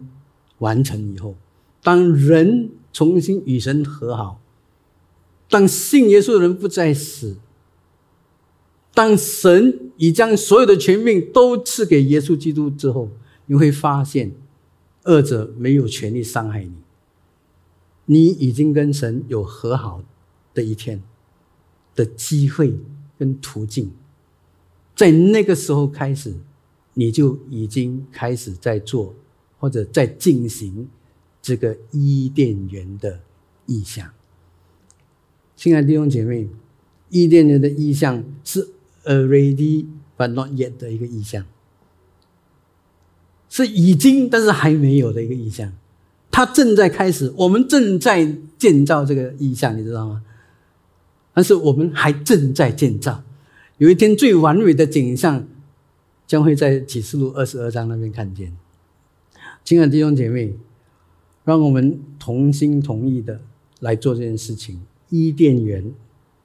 [0.59, 1.35] 完成以后，
[1.83, 4.39] 当人重新与神和好，
[5.49, 7.37] 当信耶稣的人不再死，
[8.93, 13.09] 当神已将所有的权柄都赐给耶稣基督之后，
[13.47, 14.31] 你会发现，
[15.03, 16.73] 恶者没有权利伤害你。
[18.05, 20.03] 你已经跟神有和好
[20.53, 21.01] 的一天
[21.95, 22.79] 的机会
[23.17, 23.91] 跟途径，
[24.95, 26.33] 在那个时候开始，
[26.93, 29.13] 你就已经开始在做。
[29.65, 30.87] 或者在进行
[31.41, 33.19] 这个伊甸园的
[33.65, 34.07] 意象，
[35.55, 36.47] 亲爱的弟兄姐妹，
[37.09, 38.69] 伊甸园的意象是
[39.05, 41.43] already but not yet 的一个意象，
[43.49, 45.73] 是已经但是还没有的一个意象，
[46.29, 50.23] 它正在开始，我们正在建造这个意象，你知道吗？
[51.33, 53.23] 但是我们还正在建造，
[53.79, 55.47] 有一天最完美的景象
[56.27, 58.55] 将会在启示录二十二章那边看见。
[59.65, 60.53] 亲爱的弟兄姐妹，
[61.43, 63.41] 让我们同心同意的
[63.79, 64.79] 来做这件事情。
[65.09, 65.91] 伊甸园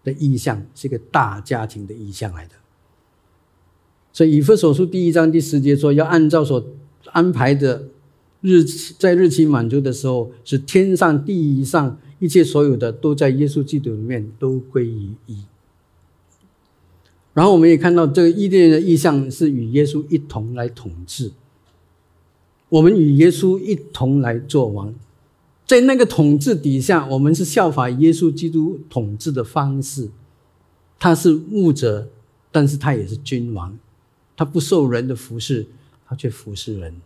[0.03, 2.55] 的意象是一个大家庭的意象来的，
[4.11, 6.65] 所以以弗所书第一章第十节说，要按照所
[7.13, 7.89] 安排的
[8.41, 15.45] 日期，在日期满足的时候，是天上地上一切所有的都在耶稣基督里面都归于一。
[17.35, 21.33] 然后我们也看到这个伊甸园的意象是与耶稣一同来统治。
[22.71, 24.95] 我们与耶稣一同来做王，
[25.67, 30.11] 在那个统治底下，我们是效法耶稣基督统治的方式。
[30.99, 32.09] 他是牧者，
[32.53, 33.79] 但是他也是君王，
[34.37, 35.67] 他不受人的服侍，
[36.07, 37.01] 他却服侍人。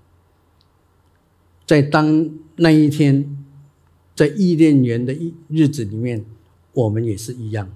[1.66, 3.44] 在当那一天，
[4.14, 6.26] 在伊甸园的一日子里面，
[6.72, 7.72] 我们也是一样，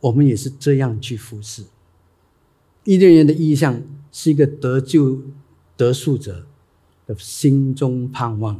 [0.00, 1.64] 我们也是这样去服侍。
[2.84, 3.82] 伊甸园的意象
[4.12, 5.22] 是一个得救
[5.76, 6.46] 得赎者。
[7.18, 8.58] 心中盼望，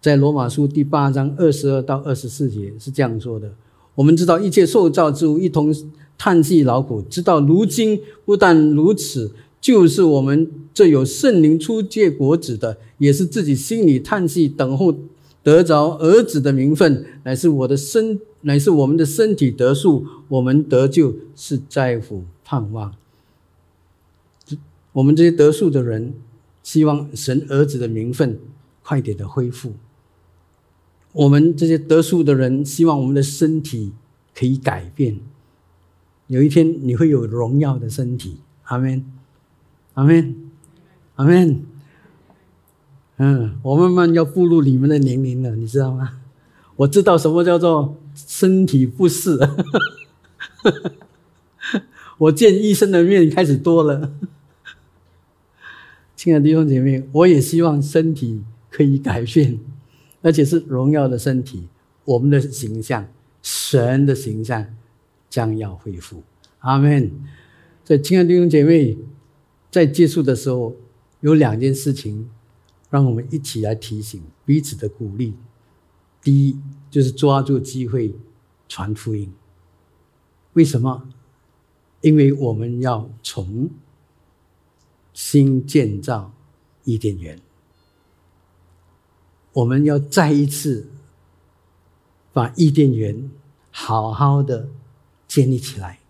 [0.00, 3.52] 在罗马书第八章二十二到二十四节是这样说的：
[3.94, 5.74] 我们知道一切受造之物一同
[6.18, 14.94] 叹息劳苦，直到如今不但如此，就是我们这有圣灵出借果子的，也是自己心里叹息等候
[15.42, 22.94] 得着儿子的名分，乃是我的身，乃是我们的身体得数，我们得救是在乎盼望。
[24.92, 26.14] 我们这些得数的人，
[26.66, 28.40] 希望神儿子的名分
[28.82, 29.74] 快点的恢复。
[31.12, 33.92] 我们这些得数的人，希望我们的身体
[34.34, 35.20] 可以改变。
[36.26, 39.04] 有一天你会有荣耀的身体，阿门，
[39.94, 40.34] 阿门，
[41.14, 41.62] 阿门。
[43.18, 46.18] 嗯，我慢慢要步入你们的年龄了，你知道吗？
[46.74, 49.38] 我知道什么叫做身体不适，
[52.18, 54.10] 我见医生的面开始多了。
[56.16, 59.60] 亲爱的弟兄姐妹，我也希望身体可以改变，
[60.22, 61.68] 而且是荣耀的身体。
[62.06, 63.06] 我们的形象，
[63.42, 64.66] 神的形象
[65.28, 66.22] 将要恢复。
[66.60, 67.10] 阿门。
[67.84, 68.96] 所以，亲爱的弟兄姐妹，
[69.70, 70.74] 在结束的时候，
[71.20, 72.30] 有两件事情，
[72.88, 75.34] 让我们一起来提醒彼此的鼓励。
[76.22, 76.58] 第一，
[76.90, 78.14] 就是抓住机会
[78.66, 79.30] 传福音。
[80.54, 81.08] 为什么？
[82.00, 83.68] 因为我们要从。
[85.16, 86.30] 新建造
[86.84, 87.40] 伊甸园，
[89.54, 90.90] 我们要再一次
[92.34, 93.30] 把伊甸园
[93.70, 94.68] 好好的
[95.26, 96.00] 建立起来。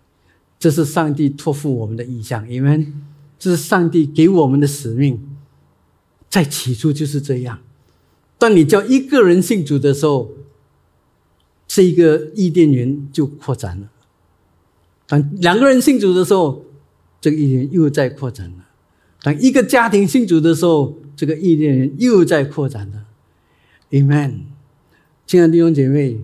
[0.58, 2.92] 这是上帝托付我们的意向，因为
[3.38, 5.36] 这是上帝给我们的使命。
[6.28, 7.60] 在起初就是这样。
[8.38, 10.32] 当你叫一个人信主的时候，
[11.68, 13.86] 这一个伊甸园就扩展了；
[15.06, 16.64] 当两个人信主的时候，
[17.20, 18.65] 这个伊甸园又在扩展了。
[19.22, 23.04] 当一个家庭信主的时候，这个意念又在扩展了。
[23.90, 24.40] Amen，
[25.26, 26.18] 亲爱的弟兄姐妹，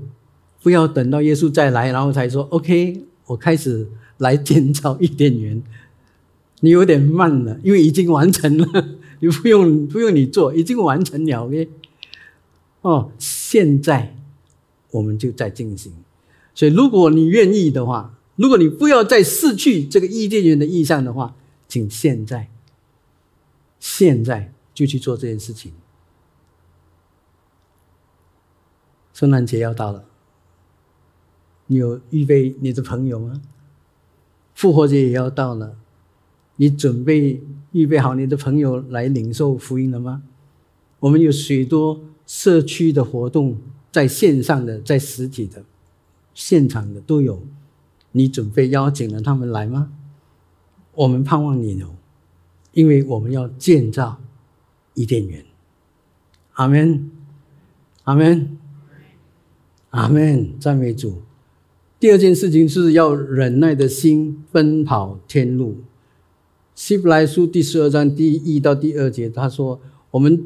[0.63, 3.89] 不要等到耶稣再来，然后才说 OK，我开始
[4.19, 5.63] 来建造伊甸园。
[6.61, 8.89] 你有点慢了，因为已经完成了，
[9.19, 11.45] 你不用不用你做，已经完成了。
[11.45, 11.69] OK，
[12.83, 14.15] 哦，现在
[14.93, 15.93] 我们就在进行。
[16.55, 21.35] 所以，如果你愿意的话，如果你不要再失去这个伊甸园的意象的话，
[21.67, 22.49] 请现在。
[23.83, 25.73] 现在就去做这件事情。
[29.13, 30.05] 圣诞节要到了，
[31.67, 33.43] 你有预备你的朋友吗？
[34.55, 35.77] 复活节也要到了，
[36.55, 40.23] 你准备预备好你的朋友来领受福音了吗？
[41.01, 43.59] 我们有许多社区的活动，
[43.91, 45.65] 在线上的、在实体的、
[46.33, 47.43] 现场的都有，
[48.13, 49.93] 你准备邀请了他们来吗？
[50.95, 51.97] 我们盼望你有。
[52.73, 54.19] 因为我们要建造
[54.95, 55.45] 伊甸园，
[56.55, 57.11] 阿门，
[58.05, 58.57] 阿门，
[59.91, 61.23] 阿门，赞美主。
[62.01, 65.77] 第二件事情是要忍耐的心奔跑天路。
[66.75, 70.43] 希伯来书第十二章第一到第二节，他说：“我们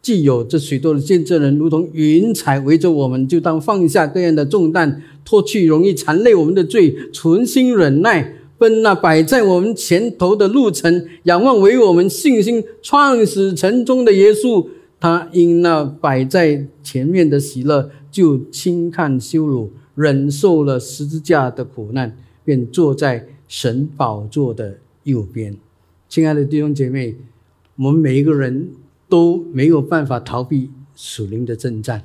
[0.00, 14.68] 既有这许多的见证人，如同云彩围着我们，就当放下各样的重担，脱去容易缠累我们的罪，存心忍耐。”奔那摆在我们前头的路程，仰望为我们信心创始成终的耶稣，
[15.00, 25.56] 他因那摆在前面的喜乐，就轻看羞辱，忍受了十字架的苦难，便坐在神宝座的右边。
[26.08, 27.16] 亲爱的弟兄姐妹，
[27.76, 28.70] 我们每一个人
[29.08, 32.04] 都没有办法逃避属灵的征战，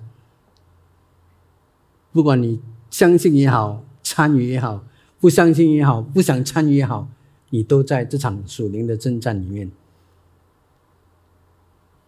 [2.12, 4.84] 不管你相信也好，参与也好。
[5.20, 7.08] 不相信也好，不想参与也好，
[7.50, 9.70] 你都在这场属灵的征战里面。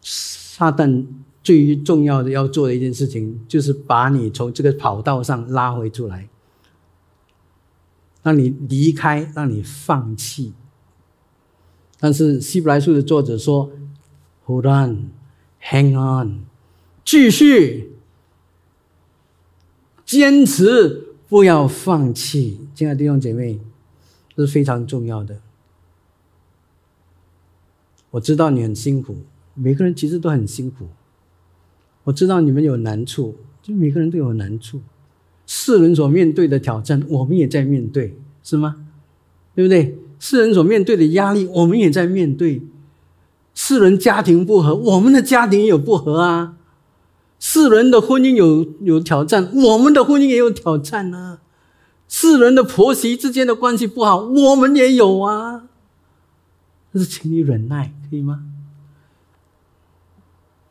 [0.01, 1.05] 撒旦
[1.43, 6.29] 最重要的要做的一件事情，就是把你从这个跑道上拉回出来，
[8.23, 10.53] 让你离开，让你放弃。
[11.99, 13.71] 但是希伯来书的作者说
[14.45, 15.11] ：“Hold on,
[15.61, 16.45] hang on，
[17.03, 17.95] 继续
[20.05, 23.57] 坚持。”不要放弃，亲爱的弟兄姐妹，
[24.35, 25.39] 这是非常重要的。
[28.09, 29.15] 我知道你很辛苦，
[29.53, 30.89] 每个人其实都很辛苦。
[32.03, 34.81] 我知道你们有难处，就每个人都有难处。
[35.47, 38.85] 世人所面对的挑战，我们也在面对，是吗？
[39.55, 39.97] 对不对？
[40.19, 42.61] 世人所面对的压力，我们也在面对。
[43.55, 46.57] 世人家庭不和，我们的家庭也有不和啊。
[47.43, 51.39] 世人的婚姻有有挑战，我们的婚姻也有挑战呢。
[52.07, 55.67] 世人的婆媳之间的关系不好，我们也有啊。
[56.93, 58.45] 但是，请你忍耐，可以吗？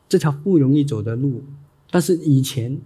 [0.07, 1.43] 这条不容易走的路，
[1.89, 2.79] 但是以前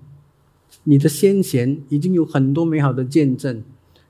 [0.86, 3.64] 你的先贤已经有很多美好的见证，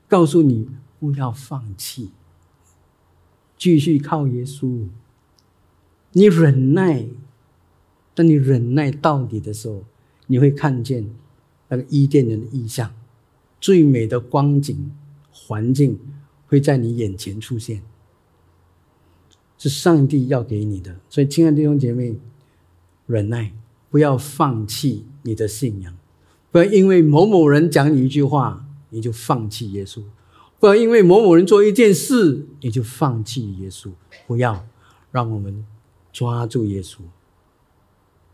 [0.08, 2.12] 告诉你不要放弃，
[3.58, 4.86] 继续靠耶稣。
[6.12, 7.06] 你忍耐，
[8.16, 9.84] 当你忍耐到底的时候，
[10.26, 11.06] 你会看见
[11.68, 12.90] 那个伊甸园的意象，
[13.60, 14.90] 最美的光景
[15.30, 15.98] 环境
[16.46, 17.82] 会在你眼前出现，
[19.58, 20.96] 是上帝要给你的。
[21.10, 22.16] 所以，亲爱的弟兄姐妹，
[23.06, 23.52] 忍耐，
[23.90, 25.94] 不要放弃你的信仰，
[26.50, 30.02] 不要因为某某人讲你一句话，你就放弃耶稣；
[30.58, 33.90] 不要因为某某人做一件事，你就放弃耶稣。
[34.26, 34.66] 不要
[35.12, 35.66] 让我们。
[36.12, 37.00] 抓住耶稣，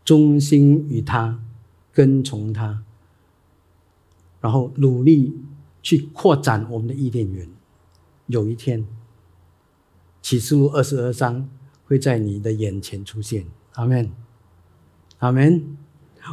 [0.03, 1.39] 忠心于他，
[1.91, 2.83] 跟从他，
[4.41, 5.37] 然后努力
[5.81, 7.47] 去扩展我们的伊甸园。
[8.27, 8.85] 有一天，
[10.21, 11.49] 启示录二十二章
[11.85, 13.45] 会在你的眼前出现。
[13.73, 14.09] 阿门，
[15.19, 15.63] 阿门。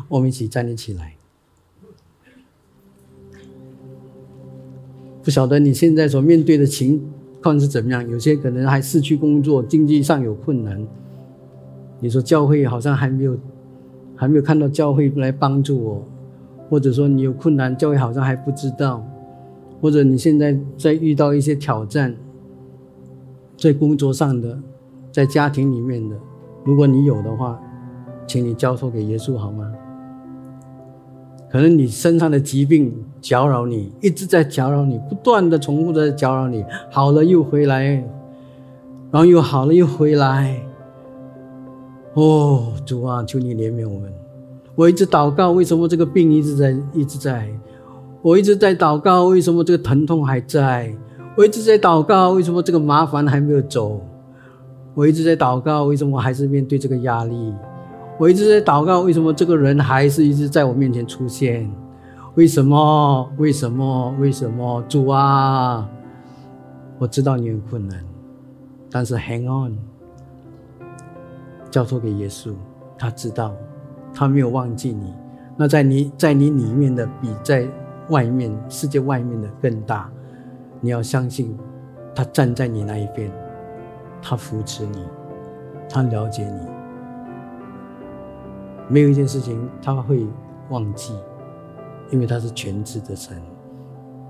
[0.09, 1.17] 我们一起站立起来。
[5.23, 7.11] 不晓得你现在所面对的情
[7.43, 8.09] 况是怎么样？
[8.09, 10.87] 有些可能还失去工作，经济上有困难。
[11.99, 13.39] 你说教会好像还没有，
[14.21, 16.03] 还没有看到教会来帮助我，
[16.69, 19.03] 或者说你有困难，教会好像还不知道，
[19.81, 22.15] 或者你现在在遇到一些挑战，
[23.57, 24.59] 在工作上的，
[25.11, 26.15] 在家庭里面的，
[26.65, 27.59] 如果你有的话，
[28.27, 29.73] 请你交托给耶稣好吗？
[31.51, 37.85] 可能你身上的疾病搅扰你，一直在搅扰你，不断的重复的搅扰你，好了又回来，
[39.11, 40.61] 然后又好了又回来。
[42.15, 44.13] 哦，主啊，求你怜悯我们！
[44.75, 47.49] 我一直祷告，为什么这个病一直在一直在？
[48.23, 50.93] 我一直在祷告，为什么这个疼痛还在？
[51.37, 54.01] 我一直在祷告，为什么这个麻烦还没有走？
[54.95, 57.55] 我一直在祷告，为什么还是面对这个压力？
[58.19, 61.71] 我一直在祷告，为什么这个人还是一直在我面前出现？
[62.35, 63.31] 为什么？
[63.39, 64.15] 为什么？
[64.19, 64.83] 为什么？
[64.89, 65.89] 主啊，
[66.99, 68.05] 我知道你很困难，
[68.91, 69.90] 但是 hang on。
[71.71, 72.53] 交托给耶稣，
[72.99, 73.55] 他知道，
[74.13, 75.15] 他没有忘记你。
[75.57, 77.69] 那在你在你里面的比在
[78.09, 80.11] 外面世界外面的更大。
[80.81, 81.57] 你要相信，
[82.15, 83.31] 他站在你那一边，
[84.23, 85.05] 他扶持你，
[85.89, 86.61] 他了解你。
[88.89, 90.27] 没有一件事情他会
[90.71, 91.15] 忘记，
[92.11, 93.37] 因为他是全知的神。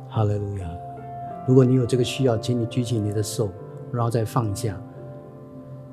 [0.09, 0.69] 哈利路亚！
[1.47, 3.49] 如果你有这个需要，请你举起你的手，
[3.93, 4.77] 然后再放下。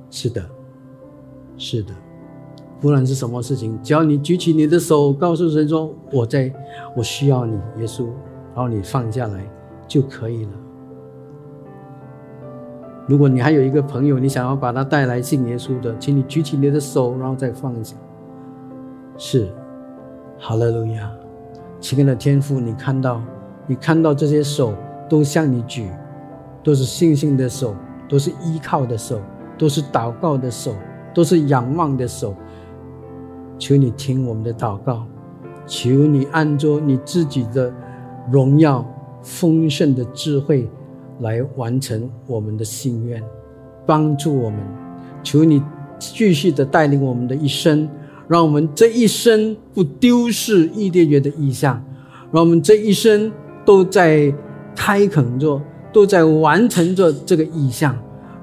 [0.10, 0.44] 是的。
[1.58, 1.94] 是的，
[2.80, 6.54] 不论是什么事情，只要你举起你的手，告诉神说：“我在，
[6.96, 8.06] 我需要你，耶稣。”
[8.56, 9.48] 然后你放下来
[9.88, 10.52] 就可以了。
[13.08, 17.96] 如果你还有一个朋友，你想要把他带来信耶稣的，请你举起你的手，然后再放下。
[19.16, 19.48] 是，
[20.38, 21.12] 好了，路亚，
[21.80, 23.22] 亲爱的天父，你看到，
[23.66, 24.74] 你看到这些手
[25.08, 25.90] 都向你举，
[26.64, 27.76] 都是信心的手，
[28.10, 29.20] 都是依靠的手，
[29.58, 30.74] 都是祷告的手。
[31.18, 32.36] 都是仰望的手，
[33.58, 35.04] 求你听我们的祷告，
[35.66, 37.74] 求你按着你自己的
[38.32, 38.86] 荣耀、
[39.24, 40.70] 丰盛的智慧
[41.22, 43.20] 来完成我们的心愿，
[43.84, 44.60] 帮助我们。
[45.24, 45.60] 求你
[45.98, 47.90] 继续的带领我们的一生，
[48.28, 51.84] 让我们这一生不丢失伊甸园的意象，
[52.32, 53.32] 让我们这一生
[53.66, 54.32] 都在
[54.76, 55.60] 开垦着，
[55.92, 57.98] 都在完成着这个意象，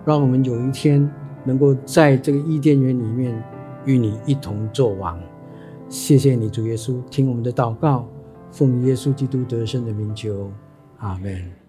[0.05, 1.09] 让我们有一天。
[1.45, 3.43] 能够在这个伊甸园里面
[3.85, 5.21] 与你一同作王，
[5.89, 8.09] 谢谢你主耶稣，听我们的祷告，
[8.51, 10.51] 奉耶稣基督得胜的名求，
[10.99, 11.64] 阿门。